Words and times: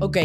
Ok. 0.00 0.18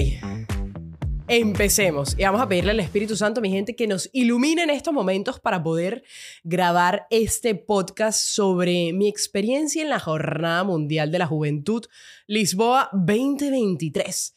Empecemos 1.28 2.16
y 2.20 2.24
vamos 2.24 2.42
a 2.42 2.47
pedirle 2.50 2.71
al 2.71 2.79
Espíritu 2.82 3.16
Santo, 3.16 3.40
mi 3.40 3.50
gente, 3.50 3.76
que 3.76 3.88
nos 3.88 4.10
ilumine 4.12 4.63
en 4.63 4.70
estos 4.70 4.94
momentos 4.94 5.39
para 5.39 5.63
poder 5.63 6.04
grabar 6.44 7.07
este 7.10 7.55
podcast 7.55 8.20
sobre 8.20 8.92
mi 8.92 9.07
experiencia 9.07 9.81
en 9.81 9.89
la 9.89 9.99
Jornada 9.99 10.65
Mundial 10.65 11.10
de 11.10 11.20
la 11.20 11.28
Juventud 11.28 11.86
Lisboa 12.28 12.90
2023. 12.92 14.36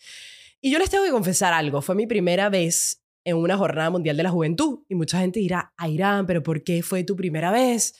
Y 0.61 0.71
yo 0.71 0.79
les 0.79 0.89
tengo 0.89 1.05
que 1.05 1.11
confesar 1.11 1.53
algo, 1.53 1.82
fue 1.82 1.96
mi 1.96 2.07
primera 2.07 2.48
vez 2.48 3.03
en 3.25 3.37
una 3.37 3.57
Jornada 3.57 3.91
Mundial 3.91 4.16
de 4.16 4.23
la 4.23 4.30
Juventud 4.30 4.80
y 4.89 4.95
mucha 4.95 5.19
gente 5.19 5.41
dirá, 5.41 5.73
Airán, 5.77 6.27
pero 6.27 6.43
¿por 6.43 6.62
qué 6.62 6.82
fue 6.82 7.05
tu 7.05 7.16
primera 7.16 7.51
vez? 7.51 7.96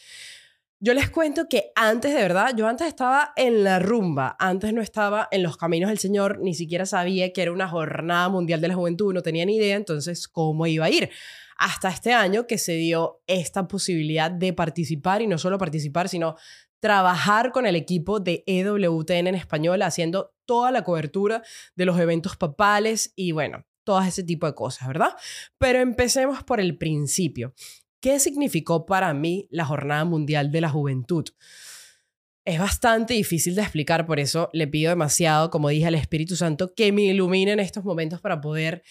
Yo 0.85 0.93
les 0.93 1.09
cuento 1.09 1.49
que 1.49 1.73
antes, 1.77 2.13
de 2.13 2.21
verdad, 2.21 2.55
yo 2.55 2.69
antes 2.69 2.87
estaba 2.87 3.33
en 3.37 3.65
la 3.65 3.79
rumba, 3.79 4.37
antes 4.39 4.75
no 4.75 4.83
estaba 4.83 5.29
en 5.31 5.43
los 5.43 5.57
caminos 5.57 5.89
del 5.89 5.99
Señor, 5.99 6.41
ni 6.41 6.53
siquiera 6.53 6.85
sabía 6.85 7.33
que 7.33 7.41
era 7.41 7.53
una 7.53 7.67
jornada 7.67 8.29
mundial 8.29 8.61
de 8.61 8.69
la 8.69 8.75
juventud, 8.75 9.15
no 9.15 9.23
tenía 9.23 9.47
ni 9.47 9.57
idea 9.57 9.77
entonces 9.77 10.29
cómo 10.29 10.67
iba 10.67 10.85
a 10.85 10.91
ir. 10.91 11.09
Hasta 11.57 11.89
este 11.89 12.13
año 12.13 12.47
que 12.47 12.59
se 12.59 12.73
dio 12.75 13.23
esta 13.27 13.67
posibilidad 13.67 14.31
de 14.31 14.53
participar 14.53 15.23
y 15.23 15.27
no 15.27 15.39
solo 15.39 15.57
participar, 15.57 16.11
sino 16.11 16.37
trabajar 16.81 17.51
con 17.51 17.65
el 17.65 17.77
equipo 17.77 18.21
de 18.21 18.45
EWTN 18.47 19.29
en 19.29 19.37
español, 19.37 19.81
haciendo 19.81 20.35
toda 20.45 20.71
la 20.71 20.85
cobertura 20.85 21.43
de 21.77 21.87
los 21.87 21.99
eventos 21.99 22.37
papales 22.37 23.15
y 23.17 23.33
bueno, 23.33 23.65
todo 23.85 24.03
ese 24.03 24.23
tipo 24.23 24.47
de 24.47 24.55
cosas, 24.55 24.87
¿verdad? 24.87 25.17
Pero 25.57 25.79
empecemos 25.79 26.43
por 26.45 26.61
el 26.61 26.77
principio. 26.77 27.55
¿Qué 28.05 28.21
significó 28.21 28.85
para 28.85 29.15
mí 29.15 29.49
la 29.51 29.65
Jornada 29.65 30.05
Mundial 30.05 30.53
de 30.53 30.61
la 30.61 30.69
Juventud? 30.69 31.25
Es 32.45 32.59
bastante 32.59 33.15
difícil 33.15 33.55
de 33.55 33.63
explicar, 33.63 34.05
por 34.05 34.21
eso 34.21 34.51
le 34.53 34.67
pido 34.67 34.91
demasiado, 34.91 35.49
como 35.49 35.71
dije, 35.71 35.87
al 35.87 35.95
Espíritu 35.95 36.37
Santo 36.37 36.75
que 36.75 36.93
me 36.93 37.05
ilumine 37.05 37.53
en 37.53 37.61
estos 37.61 37.83
momentos 37.83 38.21
para 38.21 38.43
poder 38.43 38.83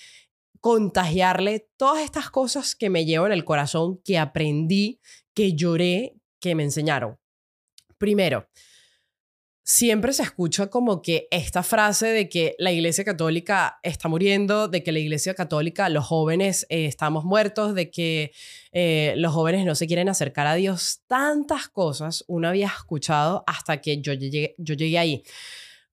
contagiarle 0.62 1.70
todas 1.78 2.04
estas 2.04 2.32
cosas 2.32 2.76
que 2.76 2.90
me 2.90 3.06
llevo 3.06 3.28
en 3.28 3.34
el 3.34 3.46
corazón, 3.46 4.02
que 4.04 4.18
aprendí, 4.18 5.00
que 5.36 5.54
lloré, 5.54 6.16
que 6.40 6.56
me 6.56 6.64
enseñaron. 6.64 7.20
Primero, 8.00 8.50
siempre 9.64 10.12
se 10.12 10.24
escucha 10.24 10.68
como 10.68 11.02
que 11.02 11.28
esta 11.32 11.64
frase 11.64 12.08
de 12.08 12.28
que 12.28 12.56
la 12.60 12.72
Iglesia 12.72 13.06
Católica 13.06 13.80
está 13.82 14.10
muriendo, 14.10 14.68
de 14.68 14.84
que 14.84 14.92
la 14.92 15.00
Iglesia 15.00 15.34
Católica, 15.34 15.90
los 15.90 16.06
jóvenes 16.06 16.66
eh, 16.70 16.86
estamos 16.86 17.24
muertos, 17.24 17.74
de 17.74 17.90
que 17.90 18.34
eh, 18.74 19.14
los 19.18 19.34
jóvenes 19.34 19.66
no 19.66 19.76
se 19.76 19.88
quieren 19.88 20.10
acercar 20.10 20.48
a 20.48 20.56
Dios, 20.56 21.02
tantas 21.08 21.70
cosas 21.70 22.26
uno 22.28 22.50
había 22.50 22.68
escuchado 22.68 23.44
hasta 23.48 23.80
que 23.80 24.02
yo 24.02 24.14
llegué, 24.14 24.54
yo 24.58 24.76
llegué 24.76 25.00
ahí. 25.00 25.24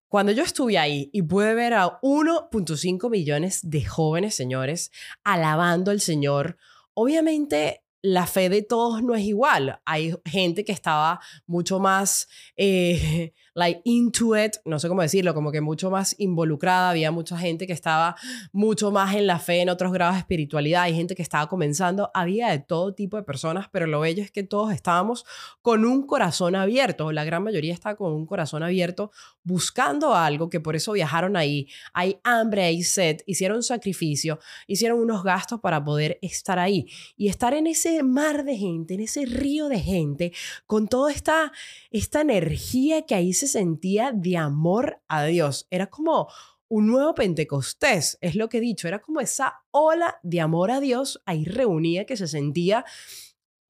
Cuando 0.09 0.33
yo 0.33 0.43
estuve 0.43 0.77
ahí 0.77 1.09
y 1.13 1.23
pude 1.23 1.55
ver 1.55 1.73
a 1.75 2.01
1.5 2.01 3.09
millones 3.09 3.61
de 3.63 3.85
jóvenes 3.85 4.35
señores 4.35 4.91
alabando 5.23 5.93
al 5.93 6.01
Señor, 6.01 6.57
obviamente 6.95 7.85
la 8.03 8.27
fe 8.27 8.49
de 8.49 8.63
todos 8.63 9.03
no 9.03 9.15
es 9.15 9.23
igual. 9.23 9.81
Hay 9.85 10.15
gente 10.25 10.65
que 10.65 10.73
estaba 10.73 11.21
mucho 11.47 11.79
más 11.79 12.29
eh, 12.57 13.33
like 13.61 13.83
into 13.85 14.37
it, 14.37 14.57
no 14.65 14.79
sé 14.79 14.89
cómo 14.89 15.03
decirlo, 15.03 15.35
como 15.35 15.53
que 15.53 15.61
mucho 15.61 15.91
más 15.91 16.17
involucrada, 16.19 16.91
había 16.91 17.11
mucha 17.11 17.37
gente 17.37 17.67
que 17.67 17.75
estaba 17.75 18.17
mucho 18.53 18.91
más 18.91 19.15
en 19.15 19.27
la 19.27 19.39
fe 19.39 19.61
en 19.61 19.69
otros 19.69 19.93
grados 19.93 20.15
de 20.15 20.21
espiritualidad, 20.21 20.83
hay 20.85 20.95
gente 20.95 21.15
que 21.15 21.23
estaba 21.23 21.47
comenzando, 21.47 22.11
había 22.15 22.49
de 22.49 22.59
todo 22.59 22.95
tipo 22.95 23.19
de 23.19 23.23
personas, 23.23 23.69
pero 23.71 23.87
lo 23.87 24.01
bello 24.01 24.23
es 24.23 24.31
que 24.31 24.43
todos 24.43 24.73
estábamos 24.73 25.27
con 25.61 25.85
un 25.85 26.07
corazón 26.07 26.57
abierto, 26.57 27.13
la 27.13 27.25
gran 27.25 27.43
mayoría 27.43 27.75
está 27.75 27.97
con 27.97 28.15
un 28.15 28.25
corazón 28.25 28.63
abierto 28.63 29.11
buscando 29.43 30.15
algo, 30.15 30.49
que 30.49 30.61
por 30.61 30.75
eso 30.75 30.93
viajaron 30.93 31.37
ahí, 31.37 31.69
hay 31.93 32.19
hambre, 32.25 32.65
hay 32.65 32.83
sed, 32.83 33.19
hicieron 33.27 33.63
sacrificio, 33.63 34.39
hicieron 34.67 35.01
unos 35.01 35.23
gastos 35.23 35.61
para 35.61 35.85
poder 35.85 36.19
estar 36.23 36.59
ahí. 36.59 36.87
Y 37.17 37.29
estar 37.29 37.55
en 37.55 37.67
ese 37.67 38.03
mar 38.03 38.45
de 38.45 38.57
gente, 38.57 38.95
en 38.95 39.01
ese 39.01 39.27
río 39.27 39.69
de 39.69 39.81
gente, 39.81 40.33
con 40.67 40.89
toda 40.89 41.13
esta, 41.13 41.53
esta 41.91 42.21
energía 42.21 43.03
que 43.03 43.15
ahí 43.15 43.33
se 43.33 43.49
sentía 43.51 44.13
de 44.13 44.37
amor 44.37 45.03
a 45.09 45.25
Dios. 45.25 45.67
Era 45.71 45.89
como 45.89 46.29
un 46.69 46.87
nuevo 46.87 47.15
Pentecostés, 47.15 48.17
es 48.21 48.37
lo 48.37 48.49
que 48.49 48.59
he 48.59 48.61
dicho, 48.61 48.89
era 48.89 49.01
como 49.01 49.21
esa 49.21 49.63
ola 49.73 50.19
de 50.23 50.41
amor 50.41 50.71
a 50.71 50.81
Dios 50.81 51.21
ahí 51.27 51.45
reunía 51.45 52.07
que 52.07 52.17
se 52.17 52.29
sentía 52.29 52.85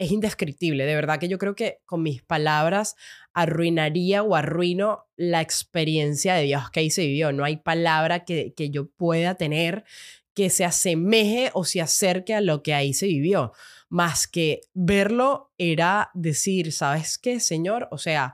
es 0.00 0.10
indescriptible. 0.10 0.86
De 0.86 0.94
verdad 0.94 1.18
que 1.18 1.28
yo 1.28 1.36
creo 1.36 1.54
que 1.54 1.82
con 1.84 2.02
mis 2.02 2.22
palabras 2.22 2.96
arruinaría 3.34 4.22
o 4.22 4.34
arruino 4.34 5.06
la 5.16 5.42
experiencia 5.42 6.34
de 6.34 6.44
Dios 6.44 6.70
que 6.70 6.80
ahí 6.80 6.90
se 6.90 7.02
vivió. 7.02 7.32
No 7.32 7.44
hay 7.44 7.58
palabra 7.58 8.24
que, 8.24 8.54
que 8.54 8.70
yo 8.70 8.88
pueda 8.88 9.34
tener 9.34 9.84
que 10.32 10.48
se 10.48 10.64
asemeje 10.64 11.50
o 11.52 11.64
se 11.64 11.82
acerque 11.82 12.34
a 12.34 12.40
lo 12.40 12.62
que 12.62 12.72
ahí 12.72 12.94
se 12.94 13.06
vivió. 13.06 13.52
Más 13.90 14.26
que 14.26 14.62
verlo 14.72 15.52
era 15.58 16.10
decir, 16.14 16.72
¿sabes 16.72 17.18
qué, 17.18 17.38
Señor? 17.38 17.86
O 17.90 17.98
sea, 17.98 18.32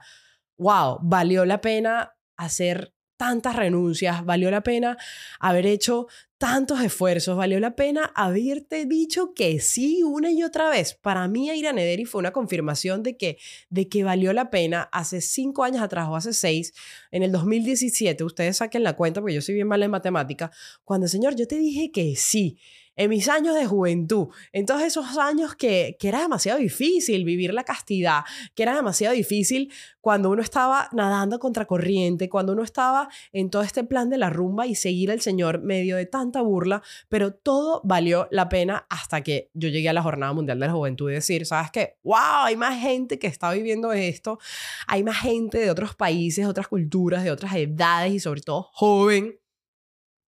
wow, 0.57 0.99
valió 1.01 1.45
la 1.45 1.61
pena 1.61 2.15
hacer 2.35 2.93
tantas 3.17 3.55
renuncias, 3.55 4.23
valió 4.23 4.51
la 4.51 4.61
pena 4.61 4.97
haber 5.39 5.65
hecho 5.65 6.07
tantos 6.37 6.81
esfuerzos, 6.81 7.35
valió 7.35 7.59
la 7.59 7.75
pena 7.75 8.11
haberte 8.13 8.85
dicho 8.85 9.33
que 9.33 9.59
sí 9.59 10.03
una 10.03 10.29
y 10.31 10.43
otra 10.43 10.69
vez. 10.69 10.93
Para 10.93 11.27
mí, 11.27 11.49
Aira 11.49 11.73
Nederi 11.73 12.05
fue 12.05 12.19
una 12.19 12.31
confirmación 12.31 13.01
de 13.01 13.17
que, 13.17 13.39
de 13.69 13.89
que 13.89 14.03
valió 14.03 14.33
la 14.33 14.51
pena 14.51 14.83
hace 14.91 15.19
cinco 15.21 15.63
años 15.63 15.81
atrás 15.81 16.07
o 16.09 16.15
hace 16.15 16.33
seis, 16.33 16.73
en 17.09 17.23
el 17.23 17.31
2017, 17.31 18.23
ustedes 18.23 18.57
saquen 18.57 18.83
la 18.83 18.95
cuenta 18.95 19.19
porque 19.19 19.33
yo 19.33 19.41
soy 19.41 19.55
bien 19.55 19.67
mala 19.67 19.85
en 19.85 19.91
matemática, 19.91 20.51
cuando, 20.83 21.07
Señor, 21.07 21.35
yo 21.35 21.47
te 21.47 21.57
dije 21.57 21.91
que 21.91 22.15
sí 22.15 22.59
en 22.97 23.09
mis 23.09 23.29
años 23.29 23.55
de 23.55 23.65
juventud, 23.65 24.27
en 24.51 24.65
todos 24.65 24.81
esos 24.81 25.17
años 25.17 25.55
que, 25.55 25.95
que 25.99 26.09
era 26.09 26.21
demasiado 26.21 26.59
difícil 26.59 27.23
vivir 27.23 27.53
la 27.53 27.63
castidad, 27.63 28.23
que 28.55 28.63
era 28.63 28.75
demasiado 28.75 29.15
difícil 29.15 29.71
cuando 30.01 30.29
uno 30.29 30.41
estaba 30.41 30.89
nadando 30.93 31.39
contra 31.39 31.65
corriente, 31.65 32.29
cuando 32.29 32.53
uno 32.53 32.63
estaba 32.63 33.09
en 33.31 33.49
todo 33.49 33.61
este 33.61 33.83
plan 33.83 34.09
de 34.09 34.17
la 34.17 34.29
rumba 34.29 34.65
y 34.65 34.75
seguir 34.75 35.11
al 35.11 35.21
Señor 35.21 35.61
medio 35.61 35.95
de 35.95 36.05
tanta 36.05 36.41
burla, 36.41 36.81
pero 37.09 37.33
todo 37.33 37.81
valió 37.83 38.27
la 38.31 38.49
pena 38.49 38.85
hasta 38.89 39.21
que 39.21 39.49
yo 39.53 39.69
llegué 39.69 39.89
a 39.89 39.93
la 39.93 40.01
Jornada 40.01 40.33
Mundial 40.33 40.59
de 40.59 40.67
la 40.67 40.73
Juventud 40.73 41.11
y 41.11 41.15
decir, 41.15 41.45
¿sabes 41.45 41.71
qué? 41.71 41.97
¡Wow! 42.03 42.45
Hay 42.45 42.55
más 42.55 42.79
gente 42.79 43.19
que 43.19 43.27
está 43.27 43.51
viviendo 43.51 43.91
esto, 43.93 44.39
hay 44.87 45.03
más 45.03 45.17
gente 45.17 45.59
de 45.59 45.69
otros 45.69 45.95
países, 45.95 46.47
otras 46.47 46.67
culturas, 46.67 47.23
de 47.23 47.31
otras 47.31 47.53
edades 47.55 48.13
y 48.13 48.19
sobre 48.19 48.41
todo 48.41 48.69
joven 48.71 49.37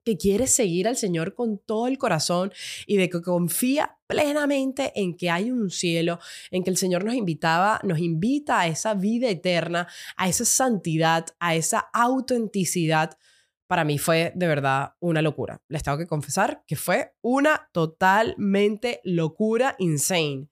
que 0.09 0.17
quiere 0.17 0.47
seguir 0.47 0.87
al 0.87 0.97
Señor 0.97 1.35
con 1.35 1.59
todo 1.59 1.87
el 1.87 1.99
corazón 1.99 2.51
y 2.87 2.97
de 2.97 3.09
que 3.09 3.21
confía 3.21 3.97
plenamente 4.07 4.91
en 4.95 5.15
que 5.15 5.29
hay 5.29 5.51
un 5.51 5.69
cielo, 5.69 6.19
en 6.49 6.63
que 6.63 6.71
el 6.71 6.77
Señor 6.77 7.03
nos 7.03 7.13
invitaba, 7.13 7.79
nos 7.83 7.99
invita 7.99 8.59
a 8.59 8.67
esa 8.67 8.95
vida 8.95 9.29
eterna, 9.29 9.87
a 10.17 10.27
esa 10.27 10.45
santidad, 10.45 11.27
a 11.39 11.53
esa 11.53 11.79
autenticidad. 11.93 13.19
Para 13.67 13.83
mí 13.83 13.99
fue 13.99 14.31
de 14.33 14.47
verdad 14.47 14.95
una 14.99 15.21
locura. 15.21 15.61
Les 15.67 15.83
tengo 15.83 15.99
que 15.99 16.07
confesar 16.07 16.63
que 16.65 16.75
fue 16.75 17.13
una 17.21 17.69
totalmente 17.71 19.01
locura, 19.03 19.75
insane. 19.77 20.47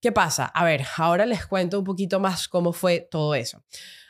¿Qué 0.00 0.12
pasa? 0.12 0.46
A 0.46 0.64
ver, 0.64 0.82
ahora 0.96 1.26
les 1.26 1.46
cuento 1.46 1.78
un 1.78 1.84
poquito 1.84 2.20
más 2.20 2.48
cómo 2.48 2.72
fue 2.72 3.00
todo 3.00 3.34
eso. 3.34 3.62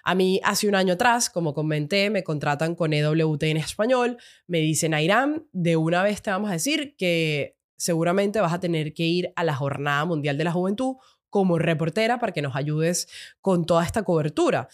A 0.04 0.14
mí 0.14 0.40
hace 0.44 0.68
un 0.68 0.76
año 0.76 0.94
atrás, 0.94 1.30
como 1.30 1.52
comenté, 1.52 2.10
me 2.10 2.22
contratan 2.22 2.76
con 2.76 2.92
EWT 2.92 3.42
en 3.42 3.56
español, 3.56 4.16
me 4.46 4.58
dicen, 4.58 4.94
Irán, 4.94 5.46
de 5.52 5.76
una 5.76 6.02
vez 6.04 6.22
te 6.22 6.30
vamos 6.30 6.50
a 6.50 6.54
decir 6.54 6.94
que 6.96 7.56
seguramente 7.76 8.40
vas 8.40 8.52
a 8.52 8.60
tener 8.60 8.94
que 8.94 9.02
ir 9.02 9.32
a 9.34 9.42
la 9.42 9.56
Jornada 9.56 10.04
Mundial 10.04 10.38
de 10.38 10.44
la 10.44 10.52
Juventud 10.52 10.96
como 11.28 11.58
reportera 11.58 12.18
para 12.18 12.32
que 12.32 12.42
nos 12.42 12.54
ayudes 12.54 13.08
con 13.40 13.64
toda 13.64 13.84
esta 13.84 14.02
cobertura. 14.04 14.68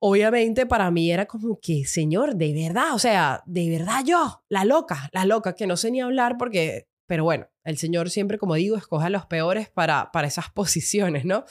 Obviamente 0.00 0.66
para 0.66 0.90
mí 0.90 1.12
era 1.12 1.26
como 1.26 1.60
que, 1.60 1.84
señor, 1.84 2.34
de 2.34 2.54
verdad, 2.54 2.94
o 2.94 2.98
sea, 2.98 3.42
de 3.46 3.68
verdad 3.70 4.02
yo, 4.04 4.42
la 4.48 4.64
loca, 4.64 5.10
la 5.12 5.26
loca, 5.26 5.54
que 5.54 5.66
no 5.66 5.76
sé 5.76 5.90
ni 5.90 6.00
hablar 6.00 6.38
porque, 6.38 6.88
pero 7.06 7.22
bueno, 7.22 7.49
el 7.64 7.78
señor 7.78 8.10
siempre, 8.10 8.38
como 8.38 8.54
digo, 8.54 8.76
escoge 8.76 9.06
a 9.06 9.10
los 9.10 9.26
peores 9.26 9.68
para, 9.68 10.10
para 10.12 10.28
esas 10.28 10.50
posiciones, 10.54 11.24
¿no? 11.24 11.44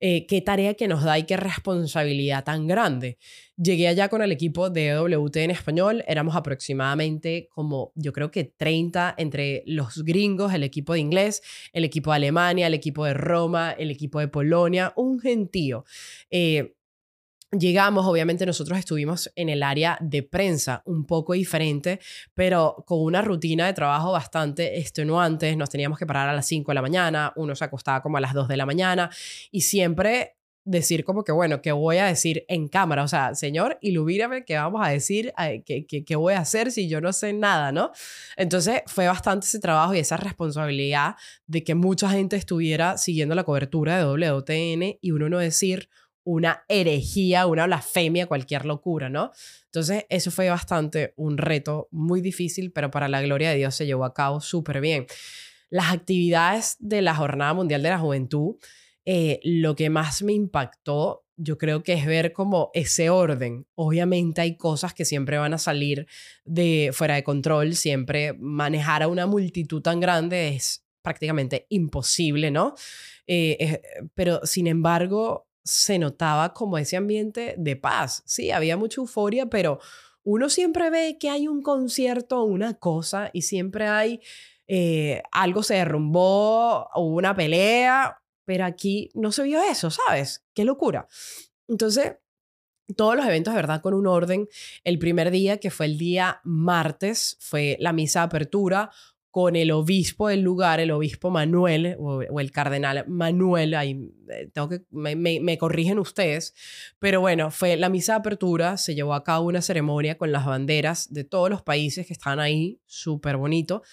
Eh, 0.00 0.26
qué 0.26 0.40
tarea 0.40 0.74
que 0.74 0.86
nos 0.86 1.02
da 1.02 1.18
y 1.18 1.24
qué 1.24 1.36
responsabilidad 1.36 2.44
tan 2.44 2.68
grande. 2.68 3.18
Llegué 3.56 3.88
allá 3.88 4.08
con 4.08 4.22
el 4.22 4.30
equipo 4.30 4.70
de 4.70 4.96
WT 4.96 5.36
en 5.38 5.50
español, 5.50 6.04
éramos 6.06 6.36
aproximadamente 6.36 7.48
como 7.50 7.90
yo 7.96 8.12
creo 8.12 8.30
que 8.30 8.44
30 8.44 9.16
entre 9.18 9.64
los 9.66 10.04
gringos, 10.04 10.54
el 10.54 10.62
equipo 10.62 10.92
de 10.92 11.00
inglés, 11.00 11.42
el 11.72 11.84
equipo 11.84 12.12
de 12.12 12.16
Alemania, 12.16 12.68
el 12.68 12.74
equipo 12.74 13.04
de 13.04 13.14
Roma, 13.14 13.72
el 13.72 13.90
equipo 13.90 14.20
de 14.20 14.28
Polonia, 14.28 14.92
un 14.94 15.18
gentío. 15.18 15.84
Eh, 16.30 16.76
Llegamos, 17.50 18.04
obviamente 18.04 18.44
nosotros 18.44 18.78
estuvimos 18.78 19.32
en 19.34 19.48
el 19.48 19.62
área 19.62 19.96
de 20.02 20.22
prensa, 20.22 20.82
un 20.84 21.06
poco 21.06 21.32
diferente, 21.32 21.98
pero 22.34 22.84
con 22.86 23.00
una 23.00 23.22
rutina 23.22 23.66
de 23.66 23.72
trabajo 23.72 24.12
bastante 24.12 24.78
extenuante. 24.78 25.56
Nos 25.56 25.70
teníamos 25.70 25.98
que 25.98 26.04
parar 26.04 26.28
a 26.28 26.34
las 26.34 26.46
5 26.46 26.70
de 26.70 26.74
la 26.74 26.82
mañana, 26.82 27.32
uno 27.36 27.54
se 27.54 27.64
acostaba 27.64 28.02
como 28.02 28.18
a 28.18 28.20
las 28.20 28.34
2 28.34 28.48
de 28.48 28.56
la 28.58 28.66
mañana 28.66 29.08
y 29.50 29.62
siempre 29.62 30.36
decir 30.66 31.02
como 31.04 31.24
que, 31.24 31.32
bueno, 31.32 31.62
¿qué 31.62 31.72
voy 31.72 31.96
a 31.96 32.04
decir 32.04 32.44
en 32.48 32.68
cámara? 32.68 33.02
O 33.02 33.08
sea, 33.08 33.34
señor, 33.34 33.78
ilumíname, 33.80 34.44
¿qué 34.44 34.56
vamos 34.56 34.86
a 34.86 34.90
decir? 34.90 35.32
¿Qué, 35.64 35.86
qué, 35.86 36.04
qué 36.04 36.16
voy 36.16 36.34
a 36.34 36.40
hacer 36.40 36.70
si 36.70 36.86
yo 36.86 37.00
no 37.00 37.14
sé 37.14 37.32
nada, 37.32 37.72
no? 37.72 37.92
Entonces 38.36 38.82
fue 38.86 39.06
bastante 39.06 39.46
ese 39.46 39.58
trabajo 39.58 39.94
y 39.94 40.00
esa 40.00 40.18
responsabilidad 40.18 41.16
de 41.46 41.64
que 41.64 41.74
mucha 41.74 42.10
gente 42.10 42.36
estuviera 42.36 42.98
siguiendo 42.98 43.34
la 43.34 43.44
cobertura 43.44 43.96
de 43.96 44.04
WTN 44.04 44.98
y 45.00 45.12
uno 45.12 45.30
no 45.30 45.38
decir 45.38 45.88
una 46.30 46.64
herejía, 46.68 47.46
una 47.46 47.64
blasfemia, 47.64 48.26
cualquier 48.26 48.66
locura, 48.66 49.08
¿no? 49.08 49.32
Entonces, 49.64 50.04
eso 50.10 50.30
fue 50.30 50.50
bastante 50.50 51.14
un 51.16 51.38
reto 51.38 51.88
muy 51.90 52.20
difícil, 52.20 52.70
pero 52.70 52.90
para 52.90 53.08
la 53.08 53.22
gloria 53.22 53.48
de 53.48 53.56
Dios 53.56 53.74
se 53.74 53.86
llevó 53.86 54.04
a 54.04 54.12
cabo 54.12 54.42
súper 54.42 54.82
bien. 54.82 55.06
Las 55.70 55.90
actividades 55.90 56.76
de 56.80 57.00
la 57.00 57.14
Jornada 57.14 57.54
Mundial 57.54 57.82
de 57.82 57.88
la 57.88 57.98
Juventud 57.98 58.56
eh, 59.10 59.40
lo 59.42 59.74
que 59.74 59.88
más 59.88 60.22
me 60.22 60.34
impactó, 60.34 61.24
yo 61.38 61.56
creo 61.56 61.82
que 61.82 61.94
es 61.94 62.04
ver 62.04 62.34
como 62.34 62.70
ese 62.74 63.08
orden. 63.08 63.66
Obviamente 63.74 64.42
hay 64.42 64.58
cosas 64.58 64.92
que 64.92 65.06
siempre 65.06 65.38
van 65.38 65.54
a 65.54 65.58
salir 65.58 66.06
de 66.44 66.90
fuera 66.92 67.14
de 67.14 67.24
control, 67.24 67.74
siempre 67.74 68.34
manejar 68.34 69.02
a 69.02 69.08
una 69.08 69.24
multitud 69.24 69.80
tan 69.80 69.98
grande 69.98 70.48
es 70.48 70.84
prácticamente 71.00 71.64
imposible, 71.70 72.50
¿no? 72.50 72.74
Eh, 73.26 73.80
pero 74.14 74.44
sin 74.44 74.66
embargo, 74.66 75.47
se 75.68 75.98
notaba 75.98 76.54
como 76.54 76.78
ese 76.78 76.96
ambiente 76.96 77.54
de 77.58 77.76
paz. 77.76 78.22
Sí, 78.26 78.50
había 78.50 78.76
mucha 78.76 79.00
euforia, 79.00 79.46
pero 79.46 79.80
uno 80.24 80.48
siempre 80.48 80.90
ve 80.90 81.16
que 81.18 81.30
hay 81.30 81.48
un 81.48 81.62
concierto 81.62 82.42
una 82.42 82.74
cosa 82.74 83.30
y 83.32 83.42
siempre 83.42 83.86
hay 83.86 84.20
eh, 84.66 85.22
algo 85.32 85.62
se 85.62 85.74
derrumbó 85.74 86.88
o 86.92 87.02
una 87.06 87.34
pelea 87.34 88.18
pero 88.48 88.64
aquí 88.64 89.10
no 89.12 89.30
se 89.30 89.42
vio 89.42 89.60
eso, 89.62 89.90
¿sabes? 89.90 90.42
Qué 90.54 90.64
locura. 90.64 91.06
Entonces, 91.68 92.16
todos 92.96 93.14
los 93.14 93.26
eventos, 93.26 93.52
de 93.52 93.60
verdad, 93.60 93.82
con 93.82 93.92
un 93.92 94.06
orden. 94.06 94.48
El 94.84 94.98
primer 94.98 95.30
día, 95.30 95.58
que 95.58 95.70
fue 95.70 95.84
el 95.84 95.98
día 95.98 96.40
martes, 96.44 97.36
fue 97.40 97.76
la 97.78 97.92
misa 97.92 98.20
de 98.20 98.24
apertura 98.24 98.90
con 99.38 99.54
el 99.54 99.70
obispo 99.70 100.26
del 100.26 100.40
lugar, 100.40 100.80
el 100.80 100.90
obispo 100.90 101.30
Manuel 101.30 101.94
o, 102.00 102.40
el 102.40 102.50
cardenal 102.50 103.04
Manuel, 103.06 103.74
ahí 103.74 104.10
eh, 104.30 104.50
tengo 104.52 104.68
que, 104.68 104.82
me, 104.90 105.14
me, 105.14 105.58
corrigen 105.58 106.00
ustedes, 106.00 106.56
pero 106.98 107.20
bueno, 107.20 107.52
fue 107.52 107.76
la 107.76 107.88
misa 107.88 108.14
de 108.14 108.18
apertura, 108.18 108.76
se 108.78 108.96
llevó 108.96 109.14
a 109.14 109.22
cabo 109.22 109.46
una 109.46 109.62
ceremonia 109.62 110.18
con 110.18 110.32
las 110.32 110.44
banderas 110.44 111.12
de 111.14 111.22
todos 111.22 111.50
los 111.50 111.62
países 111.62 112.04
que 112.08 112.14
estaban 112.14 112.40
ahí, 112.40 112.80
súper 112.84 113.36
bonito, 113.36 113.84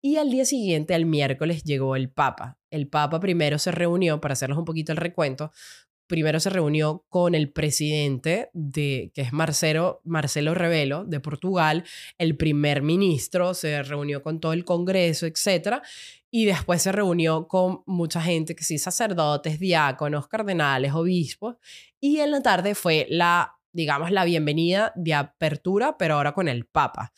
y 0.00 0.16
al 0.16 0.30
día 0.30 0.46
siguiente, 0.46 0.94
el 0.94 1.04
miércoles, 1.04 1.64
llegó 1.64 1.96
el 1.96 2.10
Papa. 2.10 2.58
El 2.70 2.88
Papa 2.88 3.20
primero 3.20 3.58
se 3.58 3.72
reunió, 3.72 4.22
para 4.22 4.32
hacerles 4.32 4.56
un 4.56 4.64
poquito 4.64 4.92
el 4.92 4.96
recuento, 4.96 5.52
primero 6.06 6.40
se 6.40 6.50
reunió 6.50 7.04
con 7.08 7.34
el 7.34 7.50
presidente 7.50 8.50
de 8.52 9.10
que 9.14 9.22
es 9.22 9.32
Marcelo 9.32 10.00
Marcelo 10.04 10.54
Rebelo 10.54 11.04
de 11.04 11.20
Portugal, 11.20 11.84
el 12.18 12.36
primer 12.36 12.82
ministro 12.82 13.54
se 13.54 13.82
reunió 13.82 14.22
con 14.22 14.40
todo 14.40 14.52
el 14.52 14.64
Congreso, 14.64 15.26
etcétera, 15.26 15.82
y 16.30 16.46
después 16.46 16.82
se 16.82 16.92
reunió 16.92 17.46
con 17.48 17.82
mucha 17.86 18.20
gente 18.20 18.54
que 18.54 18.64
sí 18.64 18.78
sacerdotes, 18.78 19.58
diáconos, 19.58 20.28
cardenales, 20.28 20.92
obispos, 20.92 21.56
y 22.00 22.18
en 22.18 22.30
la 22.30 22.42
tarde 22.42 22.74
fue 22.74 23.06
la 23.08 23.52
digamos 23.72 24.12
la 24.12 24.24
bienvenida 24.24 24.92
de 24.94 25.14
apertura, 25.14 25.98
pero 25.98 26.14
ahora 26.14 26.32
con 26.32 26.48
el 26.48 26.64
Papa 26.64 27.12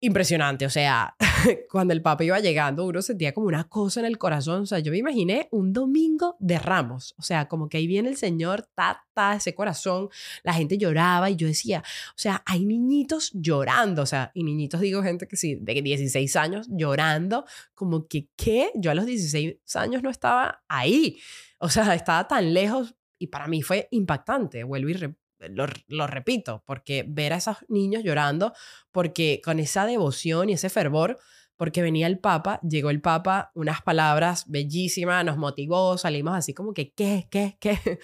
impresionante. 0.00 0.66
O 0.66 0.70
sea, 0.70 1.14
cuando 1.70 1.92
el 1.92 2.02
Papa 2.02 2.24
iba 2.24 2.38
llegando, 2.38 2.86
uno 2.86 3.02
sentía 3.02 3.32
como 3.32 3.46
una 3.46 3.68
cosa 3.68 4.00
en 4.00 4.06
el 4.06 4.18
corazón. 4.18 4.62
O 4.62 4.66
sea, 4.66 4.78
yo 4.78 4.92
me 4.92 4.98
imaginé 4.98 5.48
un 5.50 5.72
domingo 5.72 6.36
de 6.38 6.58
ramos. 6.58 7.14
O 7.18 7.22
sea, 7.22 7.48
como 7.48 7.68
que 7.68 7.78
ahí 7.78 7.86
viene 7.86 8.08
el 8.08 8.16
Señor, 8.16 8.68
ta, 8.74 9.04
ta, 9.14 9.36
ese 9.36 9.54
corazón. 9.54 10.08
La 10.42 10.54
gente 10.54 10.78
lloraba 10.78 11.30
y 11.30 11.36
yo 11.36 11.46
decía, 11.46 11.82
o 12.10 12.18
sea, 12.18 12.42
hay 12.46 12.64
niñitos 12.64 13.30
llorando. 13.34 14.02
O 14.02 14.06
sea, 14.06 14.30
y 14.34 14.44
niñitos 14.44 14.80
digo 14.80 15.02
gente 15.02 15.26
que 15.26 15.36
sí, 15.36 15.56
de 15.60 15.82
16 15.82 16.36
años 16.36 16.66
llorando. 16.70 17.44
Como 17.74 18.06
que, 18.06 18.28
¿qué? 18.36 18.70
Yo 18.74 18.90
a 18.90 18.94
los 18.94 19.06
16 19.06 19.56
años 19.76 20.02
no 20.02 20.10
estaba 20.10 20.62
ahí. 20.68 21.18
O 21.58 21.68
sea, 21.68 21.94
estaba 21.94 22.28
tan 22.28 22.54
lejos 22.54 22.94
y 23.18 23.28
para 23.28 23.48
mí 23.48 23.62
fue 23.62 23.88
impactante. 23.90 24.62
Vuelvo 24.64 24.90
y 24.90 24.94
lo, 25.38 26.06
repito, 26.06 26.62
porque 26.66 27.04
ver 27.06 27.32
a 27.32 27.36
esos 27.36 27.56
niños 27.68 28.02
llorando, 28.04 28.52
porque 28.90 29.40
con 29.44 29.58
esa 29.58 29.86
devoción 29.86 30.50
y 30.50 30.54
ese 30.54 30.68
fervor, 30.68 31.18
porque 31.56 31.82
venía 31.82 32.06
el 32.06 32.18
Papa, 32.18 32.60
llegó 32.68 32.90
el 32.90 33.00
Papa, 33.00 33.50
unas 33.54 33.82
palabras 33.82 34.44
bellísimas, 34.48 35.24
nos 35.24 35.36
motivó, 35.36 35.98
salimos 35.98 36.34
así 36.34 36.54
como 36.54 36.72
que, 36.72 36.92
¿qué, 36.92 37.28
qué, 37.30 37.56
qué? 37.60 37.78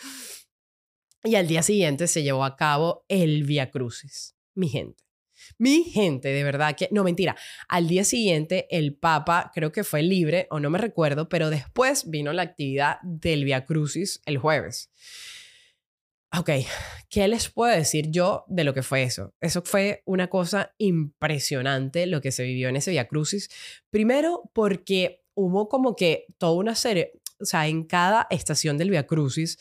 Y 1.26 1.36
al 1.36 1.46
día 1.46 1.62
siguiente 1.62 2.06
se 2.06 2.22
llevó 2.22 2.44
a 2.44 2.54
cabo 2.54 3.06
el 3.08 3.44
Via 3.44 3.70
Crucis, 3.70 4.36
mi 4.54 4.68
gente. 4.68 5.02
Mi 5.58 5.84
gente, 5.84 6.28
de 6.28 6.44
verdad 6.44 6.76
que, 6.76 6.88
no 6.92 7.02
mentira, 7.02 7.34
al 7.66 7.88
día 7.88 8.04
siguiente 8.04 8.66
el 8.70 8.94
Papa 8.94 9.50
creo 9.54 9.72
que 9.72 9.84
fue 9.84 10.02
libre, 10.02 10.46
o 10.50 10.60
no 10.60 10.68
me 10.68 10.78
recuerdo, 10.78 11.30
pero 11.30 11.48
después 11.48 12.10
vino 12.10 12.32
la 12.34 12.42
actividad 12.42 12.98
del 13.02 13.44
Via 13.44 13.64
Crucis 13.64 14.20
el 14.26 14.36
jueves. 14.36 14.90
Ok, 16.36 16.50
¿qué 17.10 17.28
les 17.28 17.48
puedo 17.48 17.72
decir 17.76 18.10
yo 18.10 18.44
de 18.48 18.64
lo 18.64 18.74
que 18.74 18.82
fue 18.82 19.04
eso? 19.04 19.34
Eso 19.40 19.62
fue 19.62 20.02
una 20.04 20.28
cosa 20.28 20.74
impresionante 20.78 22.06
lo 22.06 22.20
que 22.20 22.32
se 22.32 22.42
vivió 22.42 22.68
en 22.68 22.76
ese 22.76 22.90
Via 22.90 23.06
Crucis. 23.06 23.48
Primero 23.90 24.50
porque 24.52 25.22
hubo 25.34 25.68
como 25.68 25.94
que 25.94 26.26
toda 26.38 26.54
una 26.54 26.74
serie, 26.74 27.12
o 27.38 27.44
sea, 27.44 27.68
en 27.68 27.84
cada 27.84 28.26
estación 28.30 28.78
del 28.78 28.90
Via 28.90 29.06
Crucis 29.06 29.58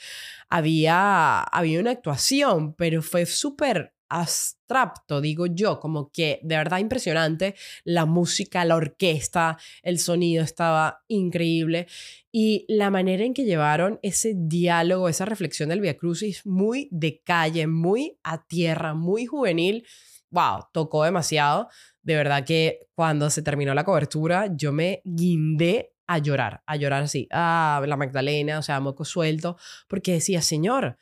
había, 0.49 1.41
había 1.41 1.79
una 1.79 1.91
actuación, 1.91 2.73
pero 2.73 3.03
fue 3.03 3.27
súper 3.27 3.92
abstracto, 4.13 5.21
digo 5.21 5.47
yo, 5.47 5.79
como 5.79 6.11
que 6.11 6.39
de 6.43 6.55
verdad 6.55 6.77
impresionante. 6.77 7.55
La 7.83 8.05
música, 8.05 8.63
la 8.63 8.75
orquesta, 8.75 9.57
el 9.81 9.97
sonido 9.97 10.43
estaba 10.43 11.03
increíble. 11.07 11.87
Y 12.31 12.65
la 12.67 12.91
manera 12.91 13.23
en 13.23 13.33
que 13.33 13.43
llevaron 13.43 13.99
ese 14.03 14.33
diálogo, 14.35 15.09
esa 15.09 15.25
reflexión 15.25 15.69
del 15.69 15.81
Via 15.81 15.97
Crucis, 15.97 16.45
muy 16.45 16.87
de 16.91 17.21
calle, 17.23 17.65
muy 17.65 18.19
a 18.23 18.45
tierra, 18.45 18.93
muy 18.93 19.25
juvenil, 19.25 19.85
wow, 20.29 20.65
tocó 20.71 21.03
demasiado. 21.03 21.69
De 22.03 22.15
verdad 22.15 22.45
que 22.45 22.87
cuando 22.93 23.31
se 23.31 23.41
terminó 23.41 23.73
la 23.73 23.83
cobertura, 23.83 24.47
yo 24.55 24.71
me 24.71 25.01
guindé 25.05 25.93
a 26.05 26.19
llorar, 26.19 26.61
a 26.67 26.75
llorar 26.75 27.03
así, 27.03 27.27
a 27.31 27.81
la 27.87 27.97
Magdalena, 27.97 28.59
o 28.59 28.61
sea, 28.61 28.79
moco 28.79 29.05
suelto, 29.05 29.57
porque 29.87 30.13
decía, 30.13 30.41
Señor, 30.41 30.97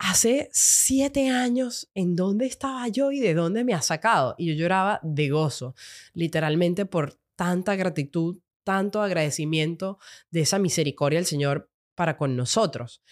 hace 0.00 0.48
siete 0.50 1.28
años, 1.28 1.90
¿en 1.94 2.16
dónde 2.16 2.46
estaba 2.46 2.88
yo 2.88 3.12
y 3.12 3.20
de 3.20 3.34
dónde 3.34 3.64
me 3.64 3.74
ha 3.74 3.82
sacado? 3.82 4.34
Y 4.38 4.46
yo 4.46 4.54
lloraba 4.54 4.98
de 5.02 5.28
gozo, 5.28 5.74
literalmente 6.14 6.86
por 6.86 7.20
tanta 7.36 7.76
gratitud, 7.76 8.38
tanto 8.64 9.02
agradecimiento 9.02 9.98
de 10.30 10.40
esa 10.40 10.58
misericordia 10.58 11.18
del 11.18 11.26
Señor 11.26 11.70
para 11.94 12.16
con 12.16 12.34
nosotros. 12.34 13.02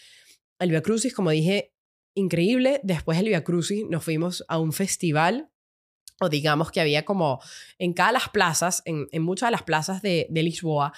El 0.59 0.71
Via 0.71 0.83
Crucis, 0.83 1.15
como 1.15 1.31
dije, 1.31 1.75
increíble. 2.15 2.81
Después 2.83 3.19
del 3.19 3.29
Via 3.29 3.45
Crucis 3.45 3.85
nos 3.89 4.03
fuimos 4.03 4.45
a 4.49 4.59
un 4.59 4.73
festival 4.73 5.51
o 6.21 6.29
digamos 6.29 6.71
que 6.71 6.81
había 6.81 7.05
como 7.05 7.41
en 7.79 7.93
cada 7.93 8.13
las 8.13 8.29
plazas, 8.29 8.83
en, 8.85 9.23
muchas 9.23 9.49
de 9.49 9.51
las 9.53 9.63
plazas 9.63 10.03
de, 10.03 10.27
Lisboa, 10.31 10.93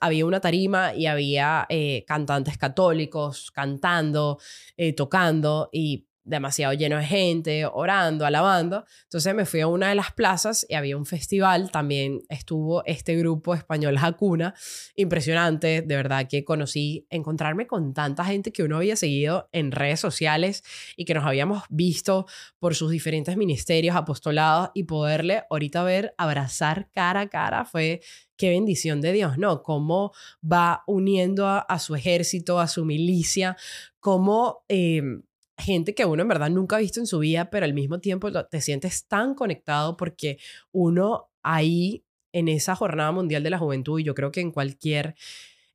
había 0.00 0.26
una 0.26 0.40
tarima 0.40 0.94
y 0.94 1.06
había 1.06 1.66
eh, 1.68 2.04
cantantes 2.06 2.58
católicos 2.58 3.50
cantando, 3.50 4.38
eh, 4.76 4.92
tocando 4.92 5.68
y 5.72 6.06
demasiado 6.24 6.72
lleno 6.74 6.98
de 6.98 7.04
gente, 7.04 7.66
orando, 7.66 8.24
alabando. 8.24 8.84
Entonces 9.04 9.34
me 9.34 9.44
fui 9.44 9.60
a 9.60 9.66
una 9.66 9.88
de 9.88 9.94
las 9.94 10.12
plazas 10.12 10.66
y 10.68 10.74
había 10.74 10.96
un 10.96 11.06
festival, 11.06 11.70
también 11.70 12.20
estuvo 12.28 12.84
este 12.84 13.16
grupo 13.16 13.54
español 13.54 13.96
Hakuna, 13.98 14.54
impresionante, 14.94 15.82
de 15.82 15.96
verdad 15.96 16.26
que 16.28 16.44
conocí, 16.44 17.06
encontrarme 17.10 17.66
con 17.66 17.94
tanta 17.94 18.24
gente 18.24 18.52
que 18.52 18.62
uno 18.62 18.76
había 18.76 18.96
seguido 18.96 19.48
en 19.52 19.72
redes 19.72 20.00
sociales 20.00 20.62
y 20.96 21.04
que 21.04 21.14
nos 21.14 21.24
habíamos 21.24 21.64
visto 21.68 22.26
por 22.58 22.74
sus 22.74 22.90
diferentes 22.90 23.36
ministerios, 23.36 23.96
apostolados 23.96 24.70
y 24.74 24.84
poderle 24.84 25.42
ahorita 25.50 25.82
ver, 25.82 26.14
abrazar 26.18 26.88
cara 26.92 27.22
a 27.22 27.28
cara, 27.28 27.64
fue 27.64 28.00
qué 28.36 28.50
bendición 28.50 29.00
de 29.00 29.12
Dios, 29.12 29.38
¿no? 29.38 29.62
Cómo 29.62 30.12
va 30.42 30.82
uniendo 30.86 31.46
a, 31.46 31.78
su 31.78 31.94
ejército, 31.94 32.60
a 32.60 32.68
su 32.68 32.84
milicia, 32.84 33.56
cómo... 34.00 34.64
Em, 34.68 35.22
gente 35.62 35.94
que 35.94 36.04
uno 36.04 36.22
en 36.22 36.28
verdad 36.28 36.50
nunca 36.50 36.76
ha 36.76 36.80
visto 36.80 37.00
en 37.00 37.06
su 37.06 37.18
vida, 37.20 37.50
pero 37.50 37.64
al 37.64 37.74
mismo 37.74 38.00
tiempo 38.00 38.30
te 38.44 38.60
sientes 38.60 39.06
tan 39.06 39.34
conectado 39.34 39.96
porque 39.96 40.38
uno 40.72 41.30
ahí 41.42 42.04
en 42.32 42.48
esa 42.48 42.74
jornada 42.74 43.12
mundial 43.12 43.42
de 43.42 43.50
la 43.50 43.58
juventud, 43.58 44.00
y 44.00 44.04
yo 44.04 44.14
creo 44.14 44.32
que 44.32 44.40
en 44.40 44.50
cualquier 44.50 45.14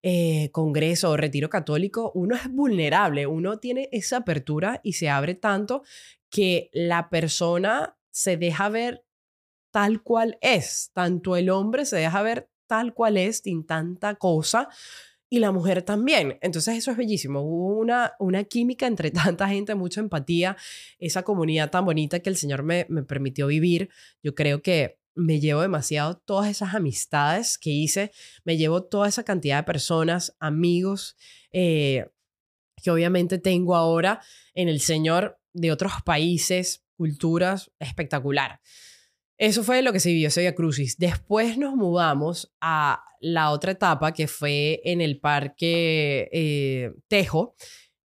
eh, 0.03 0.49
congreso 0.51 1.11
o 1.11 1.17
retiro 1.17 1.49
católico, 1.49 2.11
uno 2.15 2.35
es 2.35 2.49
vulnerable, 2.49 3.27
uno 3.27 3.57
tiene 3.59 3.89
esa 3.91 4.17
apertura 4.17 4.79
y 4.83 4.93
se 4.93 5.09
abre 5.09 5.35
tanto 5.35 5.83
que 6.29 6.69
la 6.73 7.09
persona 7.09 7.97
se 8.09 8.37
deja 8.37 8.69
ver 8.69 9.05
tal 9.71 10.01
cual 10.01 10.37
es, 10.41 10.91
tanto 10.93 11.35
el 11.35 11.49
hombre 11.49 11.85
se 11.85 11.97
deja 11.97 12.21
ver 12.21 12.49
tal 12.67 12.93
cual 12.93 13.17
es, 13.17 13.39
sin 13.39 13.65
tanta 13.65 14.15
cosa, 14.15 14.69
y 15.29 15.39
la 15.39 15.51
mujer 15.51 15.81
también. 15.81 16.37
Entonces 16.41 16.77
eso 16.77 16.91
es 16.91 16.97
bellísimo. 16.97 17.41
Hubo 17.41 17.77
una, 17.77 18.13
una 18.19 18.43
química 18.43 18.87
entre 18.87 19.11
tanta 19.11 19.47
gente, 19.47 19.75
mucha 19.75 20.01
empatía, 20.01 20.57
esa 20.99 21.23
comunidad 21.23 21.69
tan 21.69 21.85
bonita 21.85 22.19
que 22.19 22.29
el 22.29 22.37
Señor 22.37 22.63
me, 22.63 22.85
me 22.89 23.03
permitió 23.03 23.47
vivir. 23.47 23.89
Yo 24.23 24.35
creo 24.35 24.61
que 24.61 24.99
me 25.17 25.39
llevo 25.39 25.61
demasiado 25.61 26.17
todas 26.17 26.49
esas 26.49 26.75
amistades 26.75 27.57
que 27.57 27.71
hice, 27.71 28.11
me 28.45 28.55
llevo 28.55 28.83
toda 28.83 29.07
esa 29.07 29.23
cantidad 29.23 29.57
de 29.57 29.63
personas, 29.63 30.35
amigos, 30.39 31.17
eh, 31.51 32.07
que 32.81 32.91
obviamente 32.91 33.39
tengo 33.39 33.75
ahora 33.75 34.21
en 34.53 34.69
el 34.69 34.79
Señor 34.79 35.39
de 35.53 35.71
otros 35.71 35.93
países, 36.05 36.85
culturas, 36.95 37.71
espectacular. 37.79 38.61
Eso 39.37 39.63
fue 39.63 39.81
lo 39.81 39.93
que 39.93 39.99
se 39.99 40.09
vivió 40.09 40.29
ese 40.29 40.53
Crucis. 40.55 40.97
Después 40.97 41.57
nos 41.57 41.75
mudamos 41.75 42.53
a 42.59 43.03
la 43.19 43.51
otra 43.51 43.71
etapa 43.71 44.13
que 44.13 44.27
fue 44.27 44.81
en 44.83 45.01
el 45.01 45.19
Parque 45.19 46.29
eh, 46.31 46.93
Tejo. 47.07 47.55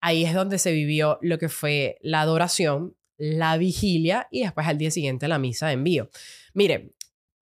Ahí 0.00 0.24
es 0.24 0.34
donde 0.34 0.58
se 0.58 0.72
vivió 0.72 1.18
lo 1.22 1.38
que 1.38 1.48
fue 1.48 1.98
la 2.00 2.22
adoración, 2.22 2.96
la 3.16 3.58
vigilia 3.58 4.26
y 4.30 4.42
después 4.42 4.66
al 4.66 4.78
día 4.78 4.90
siguiente 4.90 5.28
la 5.28 5.38
misa 5.38 5.68
de 5.68 5.74
envío. 5.74 6.10
Mire, 6.54 6.94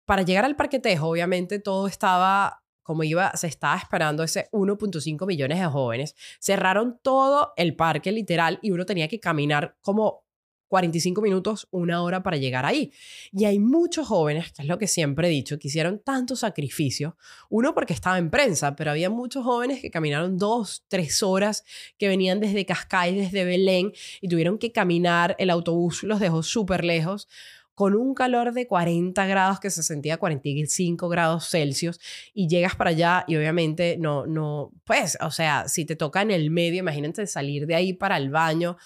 para 0.06 0.22
llegar 0.22 0.44
al 0.44 0.56
Parque 0.56 0.80
Tejo, 0.80 1.08
obviamente 1.08 1.58
todo 1.58 1.86
estaba 1.86 2.64
como 2.88 3.04
iba, 3.04 3.36
se 3.36 3.48
estaba 3.48 3.76
esperando 3.76 4.22
ese 4.22 4.48
1.5 4.50 5.26
millones 5.26 5.58
de 5.60 5.66
jóvenes. 5.66 6.14
Cerraron 6.40 6.98
todo 7.02 7.52
el 7.58 7.76
parque 7.76 8.10
literal 8.12 8.58
y 8.62 8.70
uno 8.70 8.86
tenía 8.86 9.08
que 9.08 9.20
caminar 9.20 9.76
como 9.82 10.24
45 10.68 11.20
minutos, 11.20 11.66
una 11.70 12.02
hora 12.02 12.22
para 12.22 12.36
llegar 12.36 12.64
ahí. 12.64 12.92
Y 13.32 13.44
hay 13.46 13.58
muchos 13.58 14.06
jóvenes, 14.06 14.52
que 14.52 14.62
es 14.62 14.68
lo 14.68 14.78
que 14.78 14.86
siempre 14.86 15.28
he 15.28 15.30
dicho, 15.30 15.58
que 15.58 15.68
hicieron 15.68 15.98
tanto 15.98 16.36
sacrificio. 16.36 17.16
Uno 17.48 17.74
porque 17.74 17.94
estaba 17.94 18.18
en 18.18 18.30
prensa, 18.30 18.76
pero 18.76 18.90
había 18.90 19.10
muchos 19.10 19.44
jóvenes 19.44 19.80
que 19.80 19.90
caminaron 19.90 20.38
dos, 20.38 20.84
tres 20.88 21.22
horas, 21.22 21.64
que 21.98 22.08
venían 22.08 22.40
desde 22.40 22.66
Cascais, 22.66 23.16
desde 23.16 23.44
Belén, 23.44 23.92
y 24.20 24.28
tuvieron 24.28 24.58
que 24.58 24.72
caminar. 24.72 25.34
El 25.38 25.50
autobús 25.50 26.02
los 26.02 26.20
dejó 26.20 26.42
súper 26.42 26.84
lejos 26.84 27.28
con 27.78 27.94
un 27.94 28.12
calor 28.12 28.54
de 28.54 28.66
40 28.66 29.24
grados 29.26 29.60
que 29.60 29.70
se 29.70 29.84
sentía 29.84 30.16
45 30.16 31.08
grados 31.08 31.48
Celsius 31.48 32.00
y 32.34 32.48
llegas 32.48 32.74
para 32.74 32.90
allá 32.90 33.24
y 33.28 33.36
obviamente 33.36 33.96
no, 34.00 34.26
no, 34.26 34.72
pues, 34.82 35.16
o 35.20 35.30
sea, 35.30 35.68
si 35.68 35.84
te 35.84 35.94
toca 35.94 36.20
en 36.22 36.32
el 36.32 36.50
medio, 36.50 36.80
imagínate 36.80 37.24
salir 37.28 37.68
de 37.68 37.76
ahí 37.76 37.92
para 37.92 38.16
el 38.16 38.30
baño, 38.30 38.76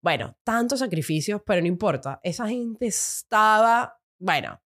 bueno, 0.00 0.36
tantos 0.44 0.78
sacrificios, 0.78 1.42
pero 1.44 1.60
no 1.60 1.66
importa. 1.66 2.20
Esa 2.22 2.48
gente 2.48 2.86
estaba, 2.86 3.98
bueno, 4.18 4.60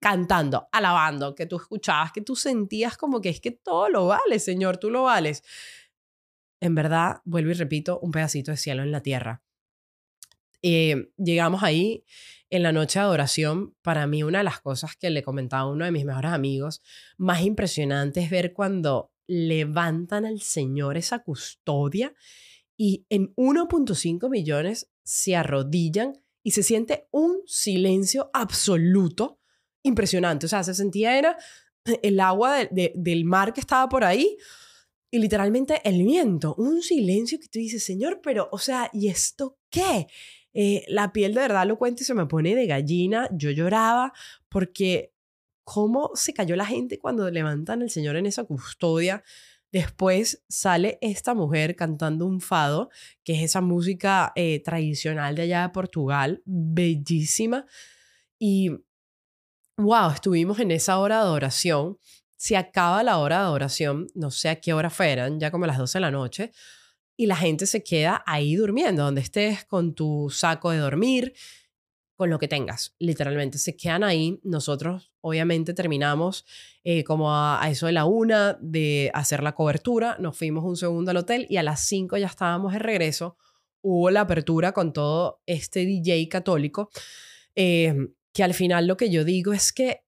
cantando, 0.00 0.68
alabando, 0.72 1.34
que 1.34 1.46
tú 1.46 1.56
escuchabas, 1.56 2.12
que 2.12 2.22
tú 2.22 2.34
sentías 2.34 2.96
como 2.96 3.20
que 3.20 3.28
es 3.28 3.40
que 3.40 3.52
todo 3.52 3.88
lo 3.88 4.06
vale, 4.06 4.38
Señor, 4.38 4.78
tú 4.78 4.90
lo 4.90 5.04
vales. 5.04 5.44
En 6.60 6.74
verdad, 6.74 7.20
vuelvo 7.24 7.50
y 7.50 7.54
repito, 7.54 8.00
un 8.00 8.10
pedacito 8.10 8.50
de 8.50 8.56
cielo 8.56 8.82
en 8.82 8.90
la 8.90 9.02
tierra. 9.02 9.42
Eh, 10.62 11.10
llegamos 11.16 11.62
ahí 11.62 12.04
en 12.50 12.62
la 12.62 12.72
noche 12.72 12.98
de 12.98 13.04
adoración. 13.04 13.74
Para 13.82 14.06
mí, 14.06 14.22
una 14.22 14.38
de 14.38 14.44
las 14.44 14.60
cosas 14.60 14.96
que 14.96 15.10
le 15.10 15.22
comentaba 15.22 15.62
a 15.62 15.68
uno 15.70 15.84
de 15.84 15.92
mis 15.92 16.04
mejores 16.04 16.32
amigos, 16.32 16.82
más 17.16 17.42
impresionante 17.42 18.20
es 18.20 18.30
ver 18.30 18.52
cuando 18.52 19.12
levantan 19.26 20.26
al 20.26 20.40
Señor 20.40 20.96
esa 20.96 21.20
custodia 21.20 22.12
y 22.82 23.04
en 23.10 23.34
1.5 23.34 24.30
millones 24.30 24.88
se 25.02 25.36
arrodillan 25.36 26.14
y 26.42 26.52
se 26.52 26.62
siente 26.62 27.08
un 27.10 27.42
silencio 27.44 28.30
absoluto 28.32 29.38
impresionante. 29.82 30.46
O 30.46 30.48
sea, 30.48 30.64
se 30.64 30.72
sentía 30.72 31.18
era 31.18 31.36
el 32.02 32.18
agua 32.20 32.64
del 32.70 33.24
mar 33.26 33.52
que 33.52 33.60
estaba 33.60 33.86
por 33.90 34.02
ahí 34.02 34.34
y 35.10 35.18
literalmente 35.18 35.82
el 35.84 36.02
viento, 36.02 36.54
un 36.54 36.80
silencio 36.80 37.38
que 37.38 37.48
tú 37.48 37.58
dices, 37.58 37.84
Señor, 37.84 38.22
pero, 38.22 38.48
o 38.50 38.56
sea, 38.56 38.88
¿y 38.94 39.08
esto 39.08 39.58
qué? 39.68 40.06
Eh, 40.54 40.86
la 40.88 41.12
piel 41.12 41.34
de 41.34 41.40
verdad 41.42 41.66
lo 41.66 41.76
cuento 41.76 42.02
y 42.02 42.06
se 42.06 42.14
me 42.14 42.24
pone 42.24 42.54
de 42.54 42.66
gallina. 42.66 43.28
Yo 43.30 43.50
lloraba 43.50 44.14
porque 44.48 45.12
cómo 45.64 46.12
se 46.14 46.32
cayó 46.32 46.56
la 46.56 46.64
gente 46.64 46.98
cuando 46.98 47.30
levantan 47.30 47.82
al 47.82 47.90
Señor 47.90 48.16
en 48.16 48.24
esa 48.24 48.44
custodia. 48.44 49.22
Después 49.72 50.42
sale 50.48 50.98
esta 51.00 51.34
mujer 51.34 51.76
cantando 51.76 52.26
un 52.26 52.40
fado, 52.40 52.90
que 53.22 53.34
es 53.34 53.42
esa 53.42 53.60
música 53.60 54.32
eh, 54.34 54.60
tradicional 54.62 55.36
de 55.36 55.42
allá 55.42 55.62
de 55.62 55.68
Portugal, 55.68 56.42
bellísima. 56.44 57.66
Y, 58.38 58.70
wow, 59.76 60.10
estuvimos 60.12 60.58
en 60.58 60.72
esa 60.72 60.98
hora 60.98 61.16
de 61.16 61.22
adoración. 61.22 61.98
Se 62.36 62.56
acaba 62.56 63.02
la 63.02 63.18
hora 63.18 63.38
de 63.38 63.44
adoración, 63.44 64.06
no 64.14 64.30
sé 64.30 64.48
a 64.48 64.60
qué 64.60 64.72
hora 64.72 64.90
fueran, 64.90 65.38
ya 65.38 65.50
como 65.50 65.64
a 65.64 65.68
las 65.68 65.78
12 65.78 65.98
de 65.98 66.00
la 66.00 66.10
noche, 66.10 66.52
y 67.16 67.26
la 67.26 67.36
gente 67.36 67.66
se 67.66 67.84
queda 67.84 68.24
ahí 68.26 68.56
durmiendo, 68.56 69.04
donde 69.04 69.20
estés 69.20 69.64
con 69.66 69.94
tu 69.94 70.30
saco 70.30 70.70
de 70.70 70.78
dormir, 70.78 71.34
con 72.20 72.28
lo 72.28 72.38
que 72.38 72.48
tengas, 72.48 72.94
literalmente. 72.98 73.56
Se 73.56 73.78
quedan 73.78 74.04
ahí. 74.04 74.38
Nosotros, 74.44 75.10
obviamente, 75.22 75.72
terminamos 75.72 76.44
eh, 76.84 77.02
como 77.02 77.34
a, 77.34 77.58
eso 77.70 77.86
de 77.86 77.92
la 77.92 78.04
una 78.04 78.58
de 78.60 79.10
hacer 79.14 79.42
la 79.42 79.54
cobertura. 79.54 80.18
Nos 80.20 80.36
fuimos 80.36 80.62
un 80.66 80.76
segundo 80.76 81.12
al 81.12 81.16
hotel 81.16 81.46
y 81.48 81.56
a 81.56 81.62
las 81.62 81.80
cinco 81.80 82.18
ya 82.18 82.26
estábamos 82.26 82.74
de 82.74 82.78
regreso. 82.78 83.38
Hubo 83.80 84.10
la 84.10 84.20
apertura 84.20 84.72
con 84.72 84.92
todo 84.92 85.40
este 85.46 85.86
DJ 85.86 86.28
católico, 86.28 86.90
eh, 87.54 87.94
que 88.34 88.44
al 88.44 88.52
final 88.52 88.86
lo 88.86 88.98
que 88.98 89.08
yo 89.08 89.24
digo 89.24 89.54
es 89.54 89.72
que, 89.72 90.04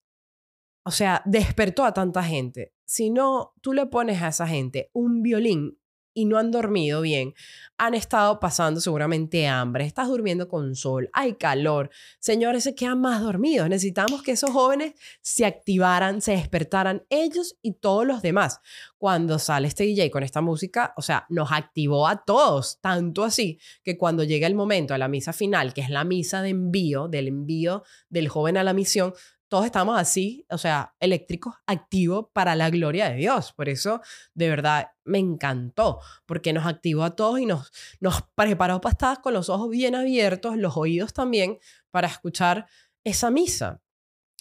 o 0.84 0.90
sea, 0.90 1.22
despertó 1.24 1.86
a 1.86 1.94
tanta 1.94 2.22
gente. 2.22 2.74
Si 2.84 3.08
no, 3.08 3.54
tú 3.62 3.72
le 3.72 3.86
pones 3.86 4.20
a 4.20 4.28
esa 4.28 4.46
gente 4.46 4.90
un 4.92 5.22
violín 5.22 5.78
y 6.14 6.24
no 6.24 6.38
han 6.38 6.50
dormido 6.50 7.00
bien, 7.00 7.34
han 7.78 7.94
estado 7.94 8.38
pasando 8.38 8.80
seguramente 8.80 9.48
hambre, 9.48 9.84
estás 9.84 10.08
durmiendo 10.08 10.48
con 10.48 10.76
sol, 10.76 11.10
hay 11.12 11.34
calor, 11.34 11.90
señores, 12.20 12.64
se 12.64 12.74
quedan 12.74 13.00
más 13.00 13.22
dormidos. 13.22 13.68
Necesitamos 13.68 14.22
que 14.22 14.32
esos 14.32 14.50
jóvenes 14.50 14.94
se 15.20 15.44
activaran, 15.44 16.22
se 16.22 16.32
despertaran 16.32 17.04
ellos 17.08 17.56
y 17.62 17.74
todos 17.74 18.06
los 18.06 18.22
demás. 18.22 18.60
Cuando 18.98 19.38
sale 19.38 19.68
este 19.68 19.84
DJ 19.84 20.10
con 20.10 20.22
esta 20.22 20.40
música, 20.40 20.94
o 20.96 21.02
sea, 21.02 21.26
nos 21.28 21.50
activó 21.50 22.06
a 22.06 22.24
todos, 22.24 22.78
tanto 22.80 23.24
así 23.24 23.58
que 23.82 23.98
cuando 23.98 24.22
llega 24.22 24.46
el 24.46 24.54
momento 24.54 24.94
de 24.94 24.98
la 24.98 25.08
misa 25.08 25.32
final, 25.32 25.74
que 25.74 25.80
es 25.80 25.90
la 25.90 26.04
misa 26.04 26.42
de 26.42 26.50
envío, 26.50 27.08
del 27.08 27.28
envío 27.28 27.82
del 28.08 28.28
joven 28.28 28.56
a 28.56 28.64
la 28.64 28.72
misión, 28.72 29.12
todos 29.52 29.66
estamos 29.66 30.00
así, 30.00 30.46
o 30.48 30.56
sea, 30.56 30.94
eléctricos, 30.98 31.52
activos 31.66 32.28
para 32.32 32.56
la 32.56 32.70
gloria 32.70 33.10
de 33.10 33.16
Dios. 33.16 33.52
Por 33.52 33.68
eso, 33.68 34.00
de 34.32 34.48
verdad, 34.48 34.92
me 35.04 35.18
encantó, 35.18 36.00
porque 36.24 36.54
nos 36.54 36.64
activó 36.64 37.04
a 37.04 37.14
todos 37.14 37.38
y 37.38 37.44
nos, 37.44 37.70
nos 38.00 38.22
preparó 38.34 38.80
para 38.80 38.92
estar 38.92 39.20
con 39.20 39.34
los 39.34 39.50
ojos 39.50 39.68
bien 39.68 39.94
abiertos, 39.94 40.56
los 40.56 40.78
oídos 40.78 41.12
también, 41.12 41.58
para 41.90 42.08
escuchar 42.08 42.64
esa 43.04 43.30
misa. 43.30 43.82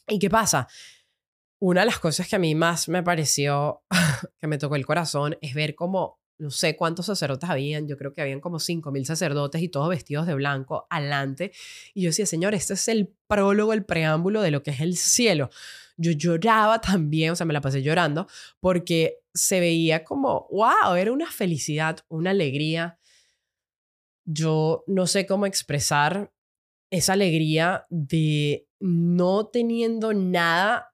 ¿Y 0.08 0.18
qué 0.18 0.30
pasa? 0.30 0.70
Una 1.60 1.82
de 1.82 1.88
las 1.88 2.00
cosas 2.00 2.30
que 2.30 2.38
a 2.38 2.40
mí 2.40 2.56
más 2.56 2.88
me 2.88 3.04
pareció, 3.04 3.84
que 4.40 4.48
me 4.48 4.58
tocó 4.58 4.78
el 4.78 4.86
corazón, 4.86 5.38
es 5.42 5.54
ver 5.54 5.76
cómo 5.76 6.21
no 6.42 6.50
sé 6.50 6.76
cuántos 6.76 7.06
sacerdotes 7.06 7.48
habían, 7.48 7.88
yo 7.88 7.98
creo 7.98 8.14
que 8.14 8.22
habían 8.22 8.40
como 8.40 8.58
5.000 8.58 9.06
sacerdotes 9.06 9.62
y 9.62 9.70
todos 9.70 9.90
vestidos 9.90 10.26
de 10.26 10.34
blanco 10.34 10.88
adelante. 10.90 11.52
Y 11.94 12.02
yo 12.02 12.10
decía, 12.10 12.26
Señor, 12.26 12.56
este 12.56 12.74
es 12.74 12.88
el 12.88 13.14
prólogo, 13.28 13.74
el 13.74 13.86
preámbulo 13.86 14.42
de 14.42 14.50
lo 14.50 14.64
que 14.64 14.72
es 14.72 14.82
el 14.82 14.98
cielo. 14.98 15.52
Yo 15.98 16.12
lloraba 16.14 16.82
también, 16.82 17.30
o 17.32 17.36
sea, 17.36 17.46
me 17.46 17.54
la 17.54 17.62
pasé 17.62 17.84
llorando, 17.84 18.28
porque 18.60 19.20
se 19.36 19.60
veía 19.60 20.04
como, 20.04 20.48
wow, 20.50 20.96
era 20.96 21.12
una 21.12 21.30
felicidad, 21.30 22.00
una 22.10 22.32
alegría. 22.32 22.98
Yo 24.26 24.84
no 24.88 25.06
sé 25.06 25.28
cómo 25.28 25.46
expresar 25.46 26.34
esa 26.90 27.14
alegría 27.14 27.86
de 27.90 28.68
no 28.80 29.46
teniendo 29.46 30.12
nada 30.16 30.91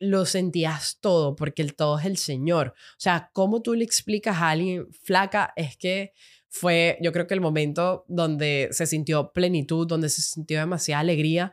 lo 0.00 0.24
sentías 0.24 0.98
todo, 1.00 1.36
porque 1.36 1.62
el 1.62 1.76
todo 1.76 1.98
es 1.98 2.06
el 2.06 2.16
Señor. 2.16 2.74
O 2.92 3.00
sea, 3.00 3.30
¿cómo 3.32 3.62
tú 3.62 3.74
le 3.74 3.84
explicas 3.84 4.38
a 4.38 4.50
alguien 4.50 4.88
flaca? 4.92 5.52
Es 5.56 5.76
que 5.76 6.14
fue, 6.48 6.98
yo 7.00 7.12
creo 7.12 7.26
que 7.26 7.34
el 7.34 7.40
momento 7.40 8.04
donde 8.08 8.70
se 8.72 8.86
sintió 8.86 9.32
plenitud, 9.32 9.86
donde 9.86 10.08
se 10.08 10.22
sintió 10.22 10.58
demasiada 10.58 11.00
alegría 11.00 11.52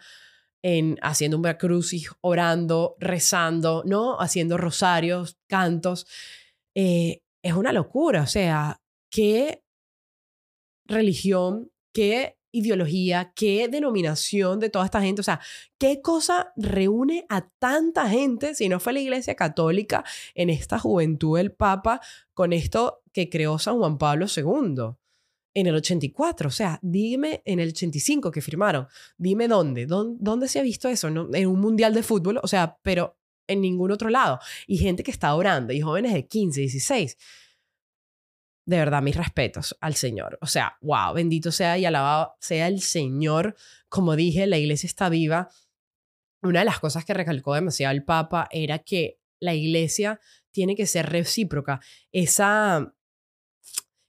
en 0.63 0.98
haciendo 1.01 1.38
un 1.38 1.44
crucis, 1.60 2.10
orando, 2.22 2.96
rezando, 3.00 3.84
¿no? 3.86 4.20
Haciendo 4.20 4.58
rosarios, 4.58 5.38
cantos. 5.48 6.08
Eh, 6.74 7.22
es 7.44 7.54
una 7.54 7.74
locura, 7.74 8.24
o 8.24 8.27
sea, 8.27 8.82
qué 9.10 9.62
religión, 10.86 11.72
qué 11.94 12.37
ideología, 12.51 13.34
qué 13.36 13.68
denominación 13.68 14.60
de 14.60 14.70
toda 14.70 14.86
esta 14.86 15.01
gente, 15.01 15.22
o 15.22 15.24
sea, 15.24 15.39
qué 15.77 16.01
cosa 16.01 16.54
reúne 16.56 17.25
a 17.30 17.50
tanta 17.60 18.10
gente, 18.10 18.56
si 18.56 18.70
no 18.70 18.80
fue 18.80 18.94
la 18.94 19.00
Iglesia 19.00 19.36
Católica, 19.36 20.04
en 20.36 20.50
esta 20.50 20.80
juventud 20.80 21.38
del 21.38 21.51
Papa, 21.51 22.01
con 22.34 22.54
esto 22.54 23.01
que 23.13 23.30
creó 23.30 23.60
San 23.60 23.77
Juan 23.77 23.98
Pablo 23.98 24.25
II 24.36 24.96
en 25.54 25.66
el 25.66 25.75
84, 25.75 26.50
o 26.50 26.51
sea, 26.51 26.80
dime 26.84 27.42
en 27.44 27.60
el 27.60 27.70
85 27.70 28.30
que 28.30 28.42
firmaron, 28.42 28.88
dime 29.18 29.48
dónde, 29.48 29.88
dónde, 29.88 30.48
se 30.48 30.60
ha 30.60 30.62
visto 30.62 30.88
eso, 30.88 31.08
en 31.08 31.48
un 31.48 31.60
mundial 31.60 31.96
de 31.96 32.04
fútbol, 32.04 32.39
o 32.44 32.48
sea, 32.48 32.77
pero 32.84 33.18
en 33.48 33.62
ningún 33.62 33.92
otro 33.92 34.10
lado, 34.10 34.39
y 34.68 34.77
gente 34.77 35.01
que 35.01 35.10
está 35.10 35.34
orando, 35.34 35.74
y 35.74 35.82
jóvenes 35.82 36.13
de 36.13 36.27
15, 36.27 36.62
16, 36.62 37.18
de 38.67 38.77
verdad, 38.77 39.01
mis 39.01 39.15
respetos 39.15 39.77
al 39.79 39.95
Señor. 39.95 40.38
O 40.41 40.45
sea, 40.45 40.77
wow, 40.81 41.13
bendito 41.13 41.53
sea 41.53 41.77
y 41.77 41.86
alabado 41.86 42.36
sea 42.41 42.67
el 42.67 42.81
Señor. 42.81 43.55
Como 43.88 44.17
dije, 44.17 44.45
la 44.45 44.57
iglesia 44.57 44.88
está 44.88 45.07
viva. 45.07 45.50
Una 46.41 46.59
de 46.59 46.65
las 46.65 46.81
cosas 46.81 47.05
que 47.05 47.13
recalcó 47.13 47.55
demasiado 47.55 47.95
el 47.95 48.03
Papa 48.03 48.50
era 48.51 48.79
que 48.79 49.21
la 49.39 49.53
iglesia 49.53 50.19
tiene 50.51 50.75
que 50.75 50.86
ser 50.86 51.09
recíproca. 51.09 51.79
Esa, 52.12 52.93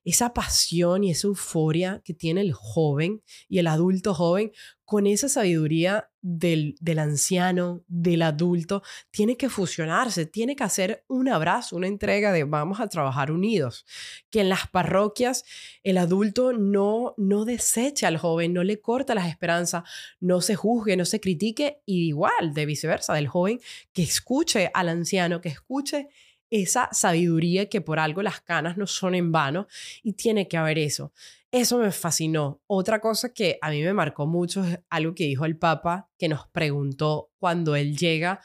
esa 0.04 0.34
pasión 0.34 1.04
y 1.04 1.12
esa 1.12 1.28
euforia 1.28 2.02
que 2.04 2.12
tiene 2.12 2.40
el 2.40 2.52
joven 2.52 3.22
y 3.48 3.60
el 3.60 3.68
adulto 3.68 4.12
joven 4.12 4.50
con 4.88 5.07
esa 5.07 5.28
sabiduría 5.28 6.09
del, 6.23 6.75
del, 6.80 6.99
anciano, 6.99 7.85
del 7.88 8.23
adulto, 8.23 8.83
tiene 9.11 9.37
que 9.37 9.50
fusionarse, 9.50 10.25
tiene 10.25 10.57
que 10.57 10.64
hacer 10.64 11.04
un 11.09 11.28
abrazo, 11.28 11.76
una 11.76 11.88
entrega 11.88 12.33
de 12.33 12.45
vamos 12.45 12.80
a 12.80 12.88
trabajar 12.88 13.30
unidos. 13.30 13.85
Que 14.30 14.40
en 14.40 14.49
las 14.49 14.66
parroquias 14.66 15.45
el 15.83 15.99
adulto 15.99 16.54
no, 16.54 17.12
no 17.18 17.45
deseche 17.45 18.07
al 18.07 18.16
joven, 18.16 18.54
no 18.54 18.64
le 18.64 18.80
corta 18.80 19.14
las 19.14 19.28
esperanzas, 19.28 19.83
no 20.21 20.40
se 20.40 20.54
juzgue, 20.54 20.97
no 20.97 21.04
se 21.04 21.21
critique, 21.21 21.83
y 21.85 22.07
igual 22.07 22.54
de 22.54 22.64
viceversa, 22.64 23.12
del 23.12 23.28
joven 23.28 23.61
que 23.92 24.04
escuche 24.04 24.71
al 24.73 24.88
anciano, 24.88 25.42
que 25.42 25.50
escuche 25.50 26.09
esa 26.50 26.88
sabiduría 26.92 27.68
que 27.68 27.80
por 27.80 27.98
algo 27.98 28.22
las 28.22 28.40
canas 28.40 28.76
no 28.76 28.86
son 28.86 29.14
en 29.14 29.32
vano 29.32 29.66
y 30.02 30.12
tiene 30.14 30.48
que 30.48 30.56
haber 30.56 30.78
eso. 30.78 31.12
Eso 31.50 31.78
me 31.78 31.90
fascinó. 31.92 32.60
Otra 32.66 33.00
cosa 33.00 33.32
que 33.32 33.58
a 33.62 33.70
mí 33.70 33.82
me 33.82 33.94
marcó 33.94 34.26
mucho 34.26 34.64
es 34.64 34.78
algo 34.90 35.14
que 35.14 35.24
dijo 35.24 35.44
el 35.44 35.56
Papa, 35.56 36.10
que 36.18 36.28
nos 36.28 36.46
preguntó 36.48 37.30
cuando 37.38 37.74
él 37.74 37.96
llega 37.96 38.40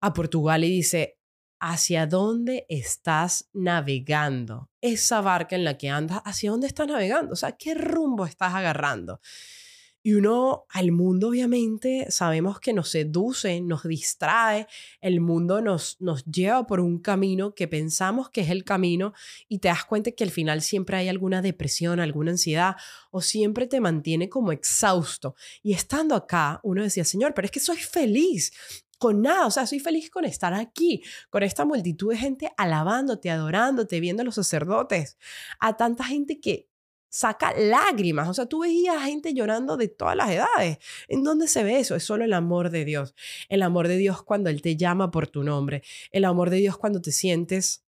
a 0.00 0.12
Portugal 0.12 0.64
y 0.64 0.70
dice, 0.70 1.18
¿hacia 1.58 2.06
dónde 2.06 2.66
estás 2.68 3.48
navegando? 3.52 4.70
Esa 4.80 5.20
barca 5.20 5.56
en 5.56 5.64
la 5.64 5.78
que 5.78 5.88
andas, 5.88 6.20
¿hacia 6.24 6.50
dónde 6.50 6.66
estás 6.66 6.88
navegando? 6.88 7.32
O 7.32 7.36
sea, 7.36 7.52
¿qué 7.52 7.74
rumbo 7.74 8.26
estás 8.26 8.54
agarrando? 8.54 9.20
Y 10.02 10.14
uno 10.14 10.64
al 10.70 10.92
mundo 10.92 11.28
obviamente 11.28 12.06
sabemos 12.10 12.58
que 12.58 12.72
nos 12.72 12.88
seduce, 12.88 13.60
nos 13.60 13.82
distrae, 13.82 14.66
el 15.00 15.20
mundo 15.20 15.60
nos, 15.60 16.00
nos 16.00 16.24
lleva 16.24 16.66
por 16.66 16.80
un 16.80 16.98
camino 17.00 17.54
que 17.54 17.68
pensamos 17.68 18.30
que 18.30 18.40
es 18.40 18.50
el 18.50 18.64
camino 18.64 19.12
y 19.48 19.58
te 19.58 19.68
das 19.68 19.84
cuenta 19.84 20.10
que 20.12 20.24
al 20.24 20.30
final 20.30 20.62
siempre 20.62 20.96
hay 20.96 21.08
alguna 21.08 21.42
depresión, 21.42 22.00
alguna 22.00 22.30
ansiedad 22.30 22.76
o 23.10 23.20
siempre 23.20 23.66
te 23.66 23.80
mantiene 23.80 24.28
como 24.28 24.52
exhausto. 24.52 25.34
Y 25.62 25.74
estando 25.74 26.14
acá, 26.14 26.60
uno 26.62 26.82
decía, 26.82 27.04
Señor, 27.04 27.34
pero 27.34 27.44
es 27.44 27.52
que 27.52 27.60
soy 27.60 27.76
feliz, 27.76 28.52
con 29.00 29.22
nada, 29.22 29.46
o 29.46 29.50
sea, 29.50 29.66
soy 29.66 29.80
feliz 29.80 30.10
con 30.10 30.26
estar 30.26 30.52
aquí, 30.52 31.02
con 31.30 31.42
esta 31.42 31.64
multitud 31.64 32.10
de 32.10 32.18
gente 32.18 32.52
alabándote, 32.58 33.30
adorándote, 33.30 33.98
viendo 33.98 34.20
a 34.20 34.26
los 34.26 34.34
sacerdotes, 34.34 35.16
a 35.58 35.76
tanta 35.78 36.04
gente 36.04 36.38
que 36.38 36.69
saca 37.10 37.52
lágrimas. 37.58 38.28
O 38.28 38.34
sea, 38.34 38.46
tú 38.46 38.60
veías 38.60 39.02
gente 39.04 39.34
llorando 39.34 39.76
de 39.76 39.88
todas 39.88 40.16
las 40.16 40.30
edades. 40.30 40.78
¿En 41.08 41.22
dónde 41.22 41.48
se 41.48 41.62
ve 41.62 41.80
eso? 41.80 41.94
Es 41.94 42.04
solo 42.04 42.24
el 42.24 42.32
amor 42.32 42.70
de 42.70 42.86
Dios. 42.86 43.14
El 43.50 43.62
amor 43.62 43.88
de 43.88 43.98
Dios 43.98 44.22
cuando 44.22 44.48
Él 44.48 44.62
te 44.62 44.76
llama 44.76 45.10
por 45.10 45.26
tu 45.26 45.42
nombre. 45.42 45.82
El 46.12 46.24
amor 46.24 46.48
de 46.48 46.56
Dios 46.56 46.78
cuando 46.78 47.02
te 47.02 47.12
sientes 47.12 47.84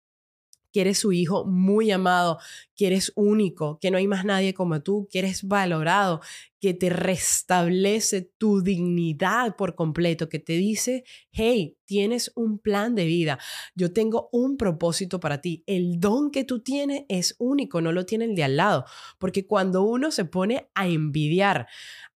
que 0.72 0.82
eres 0.82 0.98
su 0.98 1.12
hijo 1.12 1.44
muy 1.44 1.90
amado, 1.90 2.38
que 2.76 2.86
eres 2.86 3.12
único, 3.16 3.78
que 3.80 3.90
no 3.90 3.98
hay 3.98 4.06
más 4.06 4.24
nadie 4.24 4.54
como 4.54 4.82
tú, 4.82 5.08
que 5.10 5.20
eres 5.20 5.42
valorado, 5.44 6.20
que 6.60 6.74
te 6.74 6.90
restablece 6.90 8.22
tu 8.22 8.62
dignidad 8.62 9.56
por 9.56 9.74
completo, 9.74 10.28
que 10.28 10.38
te 10.38 10.54
dice, 10.54 11.04
hey, 11.30 11.76
tienes 11.84 12.32
un 12.34 12.58
plan 12.58 12.94
de 12.94 13.06
vida, 13.06 13.38
yo 13.74 13.92
tengo 13.92 14.28
un 14.32 14.56
propósito 14.56 15.20
para 15.20 15.40
ti, 15.40 15.62
el 15.66 16.00
don 16.00 16.30
que 16.30 16.44
tú 16.44 16.60
tienes 16.60 17.04
es 17.08 17.34
único, 17.38 17.80
no 17.80 17.92
lo 17.92 18.04
tiene 18.04 18.26
el 18.26 18.34
de 18.34 18.44
al 18.44 18.56
lado, 18.56 18.84
porque 19.18 19.46
cuando 19.46 19.82
uno 19.82 20.10
se 20.10 20.24
pone 20.24 20.68
a 20.74 20.86
envidiar 20.86 21.66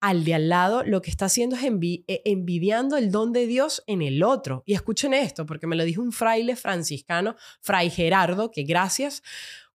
al 0.01 0.25
de 0.25 0.35
al 0.35 0.49
lado, 0.49 0.83
lo 0.83 1.01
que 1.01 1.11
está 1.11 1.27
haciendo 1.27 1.57
es 1.57 1.63
eh, 1.63 2.23
envidiando 2.25 2.97
el 2.97 3.13
don 3.13 3.33
de 3.33 3.47
Dios 3.47 3.85
en 3.87 4.03
el 4.03 4.25
otro. 4.25 4.64
Y 4.66 4.75
escuchen 4.75 5.14
esto, 5.14 5.47
porque 5.47 5.69
me 5.69 5.77
lo 5.77 5.85
dijo 5.85 6.03
un 6.03 6.11
fraile 6.11 6.57
franciscano, 6.57 7.37
Fray 7.61 7.88
Gerardo, 7.88 8.51
que 8.51 8.64
gracias 8.64 9.23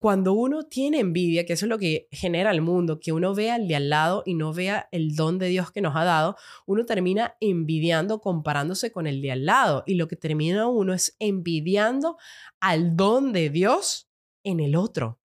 cuando 0.03 0.33
uno 0.33 0.63
tiene 0.63 0.99
envidia, 0.99 1.45
que 1.45 1.53
eso 1.53 1.65
es 1.65 1.69
lo 1.69 1.79
que 1.79 2.09
genera 2.11 2.51
el 2.51 2.59
mundo, 2.59 2.99
que 2.99 3.13
uno 3.13 3.33
vea 3.33 3.55
al 3.55 3.69
de 3.69 3.77
al 3.77 3.89
lado 3.89 4.21
y 4.25 4.33
no 4.33 4.51
vea 4.51 4.89
el 4.91 5.15
don 5.15 5.39
de 5.39 5.47
Dios 5.47 5.71
que 5.71 5.79
nos 5.79 5.95
ha 5.95 6.03
dado, 6.03 6.35
uno 6.65 6.85
termina 6.85 7.37
envidiando, 7.39 8.19
comparándose 8.19 8.91
con 8.91 9.07
el 9.07 9.21
de 9.21 9.31
al 9.31 9.45
lado. 9.45 9.85
Y 9.87 9.95
lo 9.95 10.09
que 10.09 10.17
termina 10.17 10.67
uno 10.67 10.93
es 10.93 11.15
envidiando 11.19 12.17
al 12.59 12.97
don 12.97 13.31
de 13.31 13.49
Dios 13.49 14.09
en 14.43 14.59
el 14.59 14.75
otro. 14.75 15.21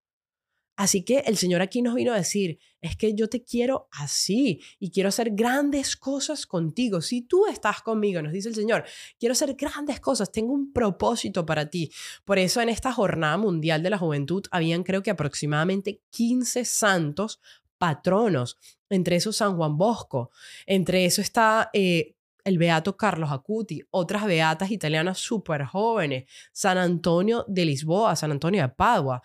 Así 0.79 1.03
que 1.03 1.19
el 1.25 1.35
Señor 1.35 1.61
aquí 1.61 1.81
nos 1.81 1.93
vino 1.93 2.13
a 2.13 2.15
decir, 2.15 2.57
es 2.79 2.95
que 2.95 3.13
yo 3.13 3.27
te 3.27 3.43
quiero 3.43 3.89
así 3.91 4.61
y 4.79 4.91
quiero 4.91 5.09
hacer 5.09 5.31
grandes 5.31 5.97
cosas 5.97 6.45
contigo. 6.45 7.01
Si 7.01 7.21
tú 7.21 7.47
estás 7.47 7.81
conmigo, 7.81 8.21
nos 8.21 8.31
dice 8.31 8.47
el 8.47 8.55
Señor, 8.55 8.85
quiero 9.19 9.33
hacer 9.33 9.55
grandes 9.55 9.99
cosas, 9.99 10.31
tengo 10.31 10.53
un 10.53 10.71
propósito 10.71 11.45
para 11.45 11.69
ti. 11.69 11.91
Por 12.23 12.39
eso 12.39 12.61
en 12.61 12.69
esta 12.69 12.93
jornada 12.93 13.35
mundial 13.35 13.83
de 13.83 13.89
la 13.89 13.97
juventud 13.97 14.45
habían 14.51 14.83
creo 14.83 15.03
que 15.03 15.11
aproximadamente 15.11 15.99
15 16.11 16.63
santos 16.63 17.41
patronos, 17.77 18.57
entre 18.89 19.17
esos 19.17 19.35
San 19.35 19.57
Juan 19.57 19.77
Bosco, 19.77 20.31
entre 20.65 21.03
eso 21.03 21.21
está... 21.21 21.69
Eh, 21.73 22.15
el 22.45 22.57
beato 22.57 22.95
Carlos 22.95 23.31
Acuti, 23.31 23.81
otras 23.91 24.25
beatas 24.25 24.71
italianas 24.71 25.19
súper 25.19 25.65
jóvenes, 25.65 26.23
San 26.53 26.77
Antonio 26.77 27.45
de 27.47 27.65
Lisboa, 27.65 28.15
San 28.15 28.31
Antonio 28.31 28.61
de 28.61 28.69
Padua 28.69 29.21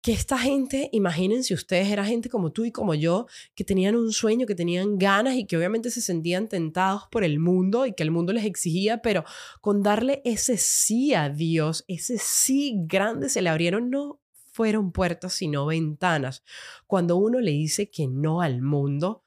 que 0.00 0.12
esta 0.12 0.38
gente, 0.38 0.88
imagínense 0.92 1.54
ustedes, 1.54 1.88
era 1.88 2.04
gente 2.04 2.28
como 2.28 2.52
tú 2.52 2.64
y 2.64 2.70
como 2.70 2.94
yo, 2.94 3.26
que 3.54 3.64
tenían 3.64 3.96
un 3.96 4.12
sueño, 4.12 4.46
que 4.46 4.54
tenían 4.54 4.96
ganas 4.96 5.34
y 5.34 5.44
que 5.44 5.56
obviamente 5.56 5.90
se 5.90 6.00
sentían 6.00 6.48
tentados 6.48 7.02
por 7.10 7.24
el 7.24 7.40
mundo 7.40 7.84
y 7.84 7.92
que 7.92 8.04
el 8.04 8.10
mundo 8.10 8.32
les 8.32 8.44
exigía, 8.44 9.02
pero 9.02 9.24
con 9.60 9.82
darle 9.82 10.22
ese 10.24 10.56
sí 10.56 11.14
a 11.14 11.28
Dios, 11.28 11.84
ese 11.88 12.18
sí 12.18 12.76
grande, 12.86 13.28
se 13.28 13.42
le 13.42 13.50
abrieron 13.50 13.90
no 13.90 14.20
fueron 14.58 14.90
puertas, 14.90 15.34
sino 15.34 15.66
ventanas. 15.66 16.42
Cuando 16.88 17.16
uno 17.16 17.38
le 17.38 17.52
dice 17.52 17.90
que 17.90 18.08
no 18.08 18.40
al 18.40 18.60
mundo, 18.60 19.22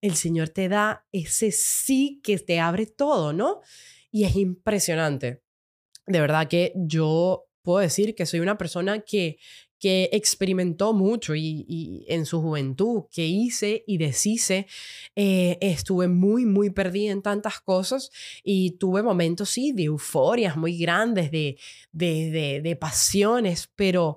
el 0.00 0.16
Señor 0.16 0.48
te 0.48 0.68
da 0.68 1.06
ese 1.12 1.52
sí 1.52 2.20
que 2.24 2.38
te 2.38 2.58
abre 2.58 2.86
todo, 2.86 3.32
¿no? 3.32 3.60
Y 4.10 4.24
es 4.24 4.34
impresionante. 4.34 5.42
De 6.08 6.20
verdad 6.20 6.48
que 6.48 6.72
yo 6.74 7.46
puedo 7.62 7.78
decir 7.78 8.16
que 8.16 8.26
soy 8.26 8.40
una 8.40 8.58
persona 8.58 8.98
que 9.00 9.38
que 9.84 10.08
experimentó 10.12 10.94
mucho 10.94 11.34
y, 11.34 12.06
en 12.08 12.24
su 12.24 12.40
juventud, 12.40 13.02
que 13.12 13.26
hice 13.26 13.84
y 13.86 13.98
deshice, 13.98 14.66
eh, 15.14 15.58
estuve 15.60 16.08
muy, 16.08 16.46
muy 16.46 16.70
perdida 16.70 17.12
en 17.12 17.20
tantas 17.20 17.60
cosas 17.60 18.10
y 18.42 18.78
tuve 18.78 19.02
momentos, 19.02 19.50
sí, 19.50 19.72
de 19.72 19.82
euforias 19.84 20.56
muy 20.56 20.78
grandes, 20.78 21.30
de, 21.30 21.58
de, 21.92 22.62
de, 22.64 22.76
pasiones, 22.76 23.68
pero 23.76 24.16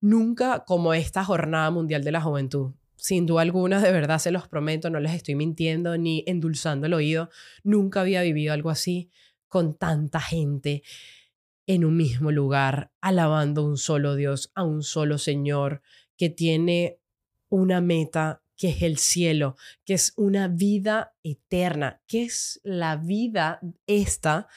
nunca 0.00 0.64
como 0.66 0.92
esta 0.92 1.22
Jornada 1.22 1.70
Mundial 1.70 2.02
de 2.02 2.10
la 2.10 2.20
Juventud. 2.20 2.72
Sin 2.96 3.26
duda 3.26 3.42
alguna, 3.42 3.80
de 3.80 3.92
verdad 3.92 4.18
se 4.18 4.32
los 4.32 4.48
prometo, 4.48 4.90
no 4.90 4.98
les 4.98 5.14
estoy 5.14 5.36
mintiendo 5.36 5.96
ni 5.96 6.24
endulzando 6.26 6.88
el 6.88 6.94
oído, 6.94 7.30
nunca 7.62 8.00
había 8.00 8.22
vivido 8.22 8.52
algo 8.52 8.70
así 8.70 9.08
con 9.46 9.78
tanta 9.78 10.20
gente 10.20 10.82
en 11.66 11.84
un 11.84 11.96
mismo 11.96 12.30
lugar, 12.30 12.92
alabando 13.00 13.62
a 13.62 13.64
un 13.64 13.76
solo 13.76 14.14
Dios, 14.14 14.52
a 14.54 14.62
un 14.62 14.82
solo 14.82 15.18
Señor, 15.18 15.82
que 16.16 16.30
tiene 16.30 16.98
una 17.48 17.80
meta 17.80 18.42
que 18.56 18.68
es 18.70 18.82
el 18.82 18.98
cielo, 18.98 19.56
que 19.84 19.94
es 19.94 20.12
una 20.16 20.48
vida 20.48 21.14
eterna. 21.22 22.00
¿Qué 22.06 22.22
es 22.22 22.60
la 22.64 22.96
vida 22.96 23.60
esta 23.86 24.48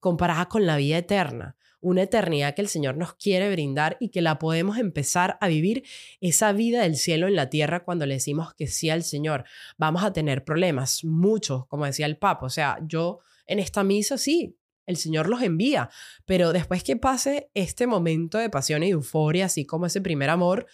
comparada 0.00 0.46
con 0.46 0.66
la 0.66 0.76
vida 0.76 0.98
eterna? 0.98 1.56
Una 1.80 2.02
eternidad 2.02 2.54
que 2.54 2.62
el 2.62 2.68
Señor 2.68 2.96
nos 2.96 3.14
quiere 3.14 3.50
brindar 3.50 3.96
y 4.00 4.08
que 4.08 4.20
la 4.20 4.38
podemos 4.38 4.78
empezar 4.78 5.38
a 5.40 5.48
vivir 5.48 5.84
esa 6.20 6.52
vida 6.52 6.82
del 6.82 6.96
cielo 6.96 7.28
en 7.28 7.36
la 7.36 7.50
tierra 7.50 7.84
cuando 7.84 8.04
le 8.04 8.14
decimos 8.14 8.52
que 8.54 8.66
sí 8.66 8.90
al 8.90 9.04
Señor. 9.04 9.44
Vamos 9.78 10.02
a 10.02 10.12
tener 10.12 10.44
problemas, 10.44 11.04
muchos, 11.04 11.66
como 11.66 11.86
decía 11.86 12.06
el 12.06 12.18
Papa. 12.18 12.46
O 12.46 12.50
sea, 12.50 12.78
yo 12.82 13.20
en 13.46 13.60
esta 13.60 13.84
misa 13.84 14.18
sí, 14.18 14.57
el 14.88 14.96
Señor 14.96 15.28
los 15.28 15.42
envía. 15.42 15.90
Pero 16.24 16.52
después 16.52 16.82
que 16.82 16.96
pase 16.96 17.50
este 17.54 17.86
momento 17.86 18.38
de 18.38 18.50
pasión 18.50 18.82
y 18.82 18.90
euforia, 18.90 19.46
así 19.46 19.64
como 19.64 19.86
ese 19.86 20.00
primer 20.00 20.30
amor, 20.30 20.66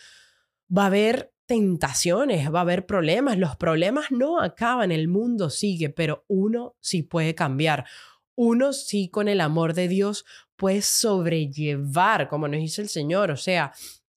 va 0.74 0.85
a 0.85 0.87
haber 0.87 1.35
tentaciones, 1.46 2.53
va 2.53 2.61
a 2.61 2.62
haber 2.62 2.87
problemas. 2.87 3.37
Los 3.37 3.57
problemas 3.57 4.11
no 4.11 4.40
acaban, 4.40 4.92
el 4.92 5.09
mundo 5.09 5.50
sigue, 5.50 5.90
pero 5.90 6.24
uno 6.29 6.77
sí 6.81 7.03
puede 7.03 7.35
cambiar. 7.35 7.85
Uno 8.37 8.72
sí 8.72 9.11
con 9.11 9.29
el 9.29 9.40
amor 9.40 9.74
de 9.74 9.88
Dios 9.88 10.24
puede 10.57 10.81
sobrellevar, 10.81 12.29
como 12.29 12.48
nos 12.48 12.61
dice 12.61 12.83
el 12.83 12.88
Señor. 12.88 13.31
O 13.33 13.37
sea, 13.37 13.72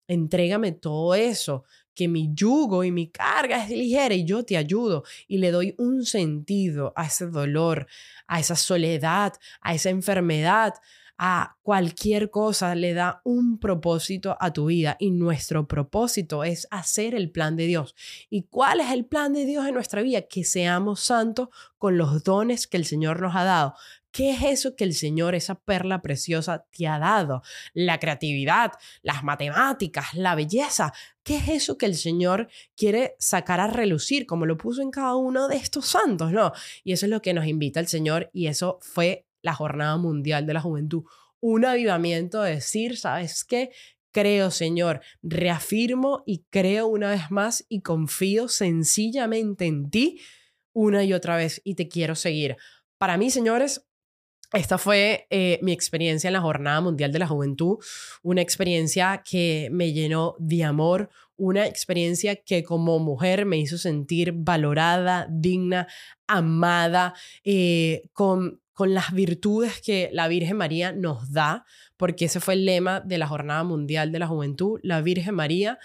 entrégame 0.08 0.74
todo 0.74 1.16
eso 1.16 1.64
que 1.96 2.08
mi 2.08 2.30
yugo 2.34 2.84
y 2.84 2.92
mi 2.92 3.08
carga 3.10 3.64
es 3.64 3.70
ligera 3.70 4.14
y 4.14 4.26
yo 4.26 4.44
te 4.44 4.58
ayudo 4.58 5.04
y 5.28 5.40
le 5.40 5.52
doy 5.52 5.74
un 5.78 6.06
sentido 6.06 6.94
a 6.96 7.08
ese 7.08 7.28
dolor, 7.28 7.88
a 8.28 8.40
esa 8.40 8.56
soledad, 8.56 9.34
a 9.62 9.74
esa 9.74 9.90
enfermedad, 9.90 10.76
a 11.18 11.58
cualquier 11.62 12.30
cosa, 12.30 12.76
le 12.76 12.94
da 12.94 13.22
un 13.24 13.58
propósito 13.58 14.36
a 14.40 14.52
tu 14.52 14.66
vida 14.66 14.98
y 15.00 15.12
nuestro 15.12 15.68
propósito 15.68 16.44
es 16.44 16.68
hacer 16.72 17.16
el 17.16 17.32
plan 17.32 17.56
de 17.56 17.68
Dios. 17.68 17.96
¿Y 18.30 18.44
cuál 18.44 18.82
es 18.82 18.92
el 18.92 19.06
plan 19.06 19.34
de 19.34 19.46
Dios 19.46 19.66
en 19.66 19.76
nuestra 19.76 20.02
vida? 20.02 20.24
Que 20.24 20.44
seamos 20.44 21.00
santos 21.00 21.50
con 21.78 21.98
los 21.98 22.24
dones 22.24 22.68
que 22.68 22.78
el 22.78 22.86
Señor 22.86 23.22
nos 23.22 23.36
ha 23.36 23.46
dado. 23.46 23.76
¿Qué 24.16 24.30
es 24.30 24.44
eso 24.44 24.78
que 24.78 24.86
el 24.86 24.94
Señor, 24.94 25.36
esa 25.36 25.56
perla 25.56 26.02
preciosa, 26.02 26.66
te 26.72 26.88
ha 26.88 27.00
dado? 27.00 27.42
La 27.74 28.00
creatividad, 28.00 28.72
las 29.02 29.26
matemáticas, 29.26 30.14
la 30.14 30.36
belleza. 30.36 30.94
¿Qué 31.22 31.36
es 31.36 31.50
eso 31.50 31.78
que 31.78 31.86
el 31.86 31.96
Señor 31.96 32.48
quiere 32.78 33.18
sacar 33.20 33.60
a 33.60 33.68
relucir, 33.68 34.26
como 34.26 34.46
lo 34.46 34.56
puso 34.56 34.82
en 34.82 34.90
cada 34.90 35.18
uno 35.18 35.50
de 35.50 35.58
estos 35.58 35.88
santos, 35.88 36.32
no? 36.32 36.54
Y 36.86 36.94
eso 36.94 37.08
es 37.08 37.10
lo 37.10 37.22
que 37.22 37.34
nos 37.34 37.46
invita 37.46 37.82
el 37.82 37.88
Señor 37.88 38.30
y 38.32 38.48
eso 38.48 38.80
fue 38.82 39.28
la 39.42 39.54
Jornada 39.54 39.98
Mundial 39.98 40.46
de 40.46 40.54
la 40.54 40.62
Juventud. 40.62 41.04
Un 41.42 41.66
avivamiento 41.66 42.42
de 42.42 42.56
decir, 42.56 42.98
¿sabes 42.98 43.44
qué? 43.44 43.72
Creo, 44.12 44.50
Señor, 44.50 45.02
reafirmo 45.24 46.24
y 46.26 46.46
creo 46.50 46.88
una 46.88 47.10
vez 47.10 47.32
más 47.32 47.66
y 47.68 47.82
confío 47.82 48.48
sencillamente 48.48 49.66
en 49.66 49.90
ti 49.90 50.22
una 50.72 51.04
y 51.04 51.12
otra 51.12 51.36
vez 51.36 51.60
y 51.66 51.76
te 51.76 51.90
quiero 51.90 52.16
seguir. 52.16 52.56
Para 52.98 53.18
mí, 53.18 53.30
señores, 53.30 53.85
esta 54.56 54.78
fue 54.78 55.28
eh, 55.30 55.60
mi 55.62 55.72
experiencia 55.72 56.28
en 56.28 56.34
la 56.34 56.42
Jornada 56.42 56.82
Mundial 56.82 57.12
de 57.12 57.20
la 57.20 57.28
Juventud, 57.28 57.78
una 58.24 58.42
experiencia 58.42 59.24
que 59.30 59.70
me 59.72 59.94
llenó 59.94 60.36
de 60.40 60.64
amor, 60.64 61.10
una 61.38 61.68
experiencia 61.68 62.38
que 62.38 62.64
como 62.64 63.00
mujer 63.00 63.46
me 63.46 63.58
hizo 63.58 63.78
sentir 63.78 64.32
valorada, 64.34 65.28
digna, 65.30 65.88
amada, 66.28 67.14
eh, 67.44 68.04
con, 68.14 68.62
con 68.72 68.94
las 68.94 69.12
virtudes 69.14 69.82
que 69.82 70.10
la 70.14 70.28
Virgen 70.28 70.58
María 70.58 70.92
nos 70.92 71.32
da, 71.32 71.66
porque 71.98 72.26
ese 72.26 72.40
fue 72.40 72.54
el 72.54 72.66
lema 72.66 73.02
de 73.02 73.18
la 73.18 73.28
Jornada 73.28 73.64
Mundial 73.64 74.12
de 74.12 74.20
la 74.20 74.28
Juventud, 74.28 74.80
la 74.84 75.02
Virgen 75.02 75.36
María 75.36 75.80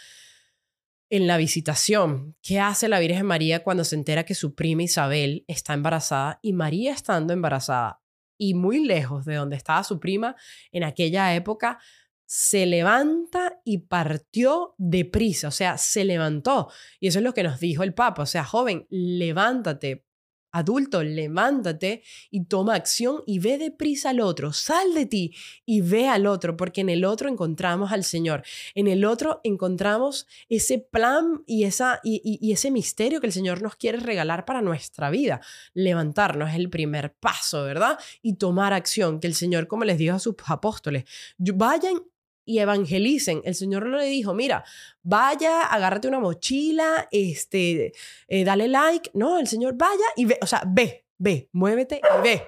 en 1.09 1.27
la 1.27 1.37
visitación. 1.37 2.37
¿Qué 2.41 2.61
hace 2.61 2.89
la 2.89 3.01
Virgen 3.01 3.27
María 3.27 3.65
cuando 3.65 3.83
se 3.83 3.97
entera 3.97 4.25
que 4.25 4.37
su 4.37 4.55
prima 4.55 4.85
Isabel 4.85 5.45
está 5.49 5.75
embarazada 5.75 6.39
y 6.41 6.53
María 6.53 6.93
estando 6.93 7.33
embarazada 7.33 8.01
y 8.41 8.55
muy 8.55 8.83
lejos 8.85 9.27
de 9.27 9.35
donde 9.35 9.57
estaba 9.57 9.85
su 9.85 10.01
prima 10.01 10.35
en 10.73 10.83
aquella 10.83 11.35
época, 11.35 11.79
se 12.25 12.65
levanta 12.65 13.61
y 13.65 13.79
partió 13.79 14.75
deprisa, 14.79 15.49
o 15.49 15.51
sea, 15.51 15.77
se 15.77 16.05
levantó. 16.05 16.71
Y 17.01 17.09
eso 17.09 17.19
es 17.19 17.25
lo 17.25 17.35
que 17.35 17.43
nos 17.43 17.61
dijo 17.61 17.83
el 17.83 17.93
Papa, 17.93 18.23
o 18.23 18.27
sea, 18.27 18.45
joven, 18.45 18.87
levántate, 18.89 20.07
Adulto, 20.53 21.03
levántate 21.03 22.03
y 22.31 22.45
toma 22.45 22.75
acción 22.75 23.23
y 23.27 23.39
ve 23.39 23.59
deprisa 23.59 24.11
al 24.11 24.21
otro. 24.21 24.53
Sal 24.53 24.95
de 24.95 25.07
ti 25.07 25.35
y 25.65 25.81
ve 25.81 26.09
al 26.09 26.27
otro, 26.27 26.57
porque 26.57 26.81
en 26.81 26.89
el 26.89 27.05
otro 27.05 27.29
encontramos 27.29 27.93
al 27.93 28.05
Señor. 28.05 28.43
En 28.75 28.89
el 28.89 29.05
otro 29.05 29.41
encontramos 29.45 30.27
ese 30.49 30.79
plan 30.79 31.43
y, 31.47 31.65
esa, 31.65 32.01
y, 32.03 32.53
ese 32.53 32.71
misterio 32.71 33.21
que 33.21 33.27
el 33.27 33.33
Señor 33.33 33.63
nos 33.63 33.77
quiere 33.77 33.99
regalar 33.99 34.45
para 34.45 34.63
nuestra 34.63 35.11
vida. 35.11 35.41
Levantarnos 35.75 36.51
es 36.51 36.57
el 36.57 36.69
primer 36.69 37.13
paso, 37.15 37.63
¿verdad? 37.65 37.99
Y 38.23 38.35
tomar 38.35 38.73
acción, 38.73 39.21
que 39.21 39.27
el 39.27 39.35
Señor, 39.35 39.69
como 39.69 39.85
les 39.85 39.99
dijo 39.99 40.17
a 40.17 40.19
sus 40.19 40.35
apóstoles, 40.47 41.05
vayan 41.39 42.03
y 42.51 42.59
evangelicen. 42.59 43.43
El 43.45 43.55
Señor 43.55 43.87
no 43.87 43.97
le 43.97 44.07
dijo, 44.07 44.35
mira, 44.35 44.65
vaya, 45.03 45.63
agárrate 45.67 46.09
una 46.09 46.19
mochila, 46.19 47.09
este, 47.13 47.93
eh, 48.27 48.45
dale 48.45 48.67
like. 48.67 49.11
No, 49.15 49.39
el 49.39 49.47
Señor 49.47 49.75
vaya 49.77 50.05
y 50.17 50.25
ve, 50.25 50.39
o 50.43 50.47
sea, 50.47 50.65
ve, 50.67 51.07
ve, 51.17 51.49
muévete 51.53 52.01
y 52.19 52.23
ve. 52.23 52.43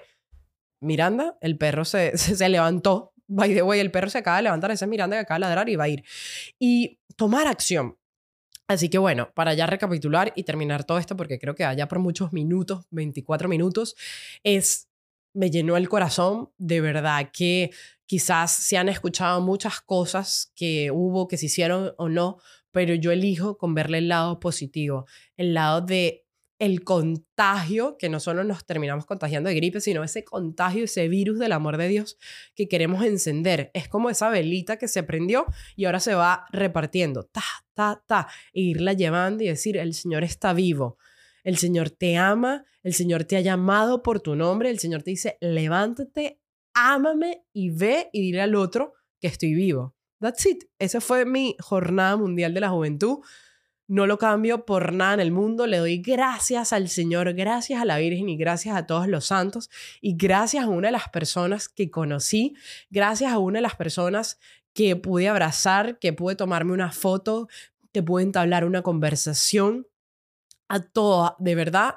Miranda, 0.80 1.38
el 1.40 1.56
perro 1.56 1.84
se, 1.84 2.18
se, 2.18 2.48
levantó. 2.48 3.12
By 3.28 3.54
the 3.54 3.62
way, 3.62 3.78
el 3.78 3.92
perro 3.92 4.10
se 4.10 4.18
acaba 4.18 4.38
de 4.38 4.42
levantar, 4.42 4.72
ese 4.72 4.86
es 4.86 4.88
Miranda 4.88 5.16
que 5.16 5.20
acaba 5.20 5.36
de 5.36 5.40
ladrar 5.40 5.68
y 5.68 5.76
va 5.76 5.84
a 5.84 5.88
ir. 5.88 6.02
Y 6.58 6.98
tomar 7.14 7.46
acción. 7.46 7.96
Así 8.66 8.88
que 8.88 8.98
bueno, 8.98 9.30
para 9.34 9.54
ya 9.54 9.66
recapitular 9.66 10.32
y 10.34 10.42
terminar 10.42 10.82
todo 10.82 10.98
esto, 10.98 11.16
porque 11.16 11.38
creo 11.38 11.54
que 11.54 11.64
allá 11.64 11.86
por 11.86 12.00
muchos 12.00 12.32
minutos, 12.32 12.86
24 12.90 13.48
minutos, 13.48 13.94
es, 14.42 14.88
me 15.32 15.48
llenó 15.48 15.76
el 15.76 15.88
corazón, 15.88 16.50
de 16.58 16.80
verdad 16.80 17.30
que 17.32 17.70
Quizás 18.12 18.52
se 18.52 18.76
han 18.76 18.90
escuchado 18.90 19.40
muchas 19.40 19.80
cosas 19.80 20.52
que 20.54 20.90
hubo, 20.90 21.28
que 21.28 21.38
se 21.38 21.46
hicieron 21.46 21.94
o 21.96 22.10
no, 22.10 22.36
pero 22.70 22.92
yo 22.92 23.10
elijo 23.10 23.56
con 23.56 23.72
verle 23.72 23.96
el 23.96 24.08
lado 24.08 24.38
positivo, 24.38 25.06
el 25.38 25.54
lado 25.54 25.80
de 25.80 26.26
el 26.58 26.84
contagio, 26.84 27.96
que 27.96 28.10
no 28.10 28.20
solo 28.20 28.44
nos 28.44 28.66
terminamos 28.66 29.06
contagiando 29.06 29.48
de 29.48 29.54
gripe, 29.54 29.80
sino 29.80 30.04
ese 30.04 30.24
contagio, 30.24 30.84
ese 30.84 31.08
virus 31.08 31.38
del 31.38 31.52
amor 31.52 31.78
de 31.78 31.88
Dios 31.88 32.18
que 32.54 32.68
queremos 32.68 33.02
encender. 33.02 33.70
Es 33.72 33.88
como 33.88 34.10
esa 34.10 34.28
velita 34.28 34.76
que 34.76 34.88
se 34.88 35.02
prendió 35.02 35.46
y 35.74 35.86
ahora 35.86 35.98
se 35.98 36.14
va 36.14 36.44
repartiendo, 36.52 37.22
ta, 37.22 37.42
ta, 37.72 38.04
ta, 38.06 38.28
e 38.52 38.60
irla 38.60 38.92
llevando 38.92 39.42
y 39.42 39.46
decir, 39.46 39.78
el 39.78 39.94
Señor 39.94 40.22
está 40.22 40.52
vivo, 40.52 40.98
el 41.44 41.56
Señor 41.56 41.88
te 41.88 42.18
ama, 42.18 42.66
el 42.82 42.92
Señor 42.92 43.24
te 43.24 43.38
ha 43.38 43.40
llamado 43.40 44.02
por 44.02 44.20
tu 44.20 44.36
nombre, 44.36 44.68
el 44.68 44.80
Señor 44.80 45.02
te 45.02 45.12
dice, 45.12 45.38
levántate, 45.40 46.41
ámame 46.74 47.44
y 47.52 47.70
ve 47.70 48.10
y 48.12 48.20
dile 48.20 48.42
al 48.42 48.54
otro 48.54 48.94
que 49.20 49.28
estoy 49.28 49.54
vivo. 49.54 49.94
That's 50.20 50.46
it. 50.46 50.64
Esa 50.78 51.00
fue 51.00 51.24
mi 51.24 51.56
jornada 51.60 52.16
mundial 52.16 52.54
de 52.54 52.60
la 52.60 52.70
juventud. 52.70 53.18
No 53.88 54.06
lo 54.06 54.18
cambio 54.18 54.64
por 54.64 54.92
nada 54.92 55.14
en 55.14 55.20
el 55.20 55.32
mundo. 55.32 55.66
Le 55.66 55.78
doy 55.78 55.98
gracias 55.98 56.72
al 56.72 56.88
Señor, 56.88 57.34
gracias 57.34 57.82
a 57.82 57.84
la 57.84 57.98
Virgen 57.98 58.28
y 58.28 58.36
gracias 58.36 58.76
a 58.76 58.86
todos 58.86 59.08
los 59.08 59.26
santos. 59.26 59.68
Y 60.00 60.16
gracias 60.16 60.64
a 60.64 60.68
una 60.68 60.88
de 60.88 60.92
las 60.92 61.08
personas 61.08 61.68
que 61.68 61.90
conocí, 61.90 62.54
gracias 62.90 63.32
a 63.32 63.38
una 63.38 63.58
de 63.58 63.62
las 63.62 63.76
personas 63.76 64.38
que 64.72 64.96
pude 64.96 65.28
abrazar, 65.28 65.98
que 65.98 66.12
pude 66.12 66.36
tomarme 66.36 66.72
una 66.72 66.92
foto, 66.92 67.48
que 67.92 68.02
pude 68.02 68.22
entablar 68.22 68.64
una 68.64 68.82
conversación. 68.82 69.88
A 70.68 70.80
todos, 70.80 71.32
de 71.38 71.54
verdad, 71.54 71.96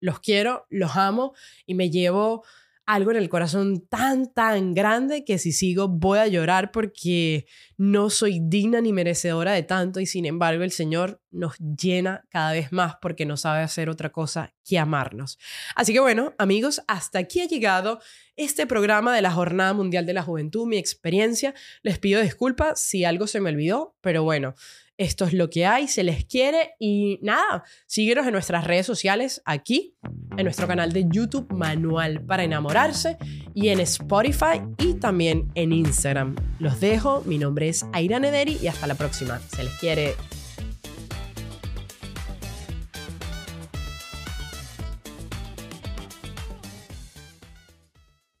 los 0.00 0.20
quiero, 0.20 0.66
los 0.70 0.96
amo 0.96 1.34
y 1.66 1.74
me 1.74 1.90
llevo 1.90 2.44
algo 2.92 3.12
en 3.12 3.18
el 3.18 3.28
corazón 3.28 3.86
tan, 3.86 4.32
tan 4.32 4.74
grande 4.74 5.24
que 5.24 5.38
si 5.38 5.52
sigo 5.52 5.86
voy 5.86 6.18
a 6.18 6.26
llorar 6.26 6.72
porque 6.72 7.46
no 7.76 8.10
soy 8.10 8.40
digna 8.42 8.80
ni 8.80 8.92
merecedora 8.92 9.52
de 9.52 9.62
tanto 9.62 10.00
y 10.00 10.06
sin 10.06 10.26
embargo 10.26 10.64
el 10.64 10.72
Señor 10.72 11.22
nos 11.30 11.56
llena 11.58 12.24
cada 12.30 12.52
vez 12.52 12.72
más 12.72 12.96
porque 13.00 13.26
no 13.26 13.36
sabe 13.36 13.62
hacer 13.62 13.88
otra 13.88 14.10
cosa 14.10 14.54
que 14.64 14.76
amarnos. 14.76 15.38
Así 15.76 15.92
que 15.92 16.00
bueno, 16.00 16.34
amigos, 16.36 16.82
hasta 16.88 17.20
aquí 17.20 17.40
ha 17.40 17.46
llegado 17.46 18.00
este 18.34 18.66
programa 18.66 19.14
de 19.14 19.22
la 19.22 19.30
Jornada 19.30 19.72
Mundial 19.72 20.04
de 20.04 20.14
la 20.14 20.24
Juventud, 20.24 20.66
mi 20.66 20.76
experiencia. 20.76 21.54
Les 21.82 22.00
pido 22.00 22.20
disculpas 22.20 22.80
si 22.80 23.04
algo 23.04 23.28
se 23.28 23.40
me 23.40 23.50
olvidó, 23.50 23.94
pero 24.00 24.24
bueno, 24.24 24.56
esto 25.00 25.24
es 25.24 25.32
lo 25.32 25.48
que 25.48 25.64
hay, 25.64 25.88
se 25.88 26.04
les 26.04 26.26
quiere 26.26 26.74
y 26.78 27.18
nada, 27.22 27.64
síguenos 27.86 28.26
en 28.26 28.32
nuestras 28.32 28.66
redes 28.66 28.84
sociales 28.84 29.40
aquí, 29.46 29.96
en 30.36 30.44
nuestro 30.44 30.66
canal 30.66 30.92
de 30.92 31.06
YouTube 31.08 31.50
Manual 31.50 32.22
para 32.26 32.44
enamorarse 32.44 33.16
y 33.54 33.68
en 33.68 33.80
Spotify 33.80 34.60
y 34.76 34.94
también 34.94 35.50
en 35.54 35.72
Instagram. 35.72 36.36
Los 36.58 36.80
dejo, 36.80 37.22
mi 37.24 37.38
nombre 37.38 37.70
es 37.70 37.86
Aira 37.94 38.20
Nederi 38.20 38.58
y 38.60 38.66
hasta 38.66 38.86
la 38.86 38.94
próxima. 38.94 39.40
Se 39.48 39.64
les 39.64 39.72
quiere. 39.78 40.16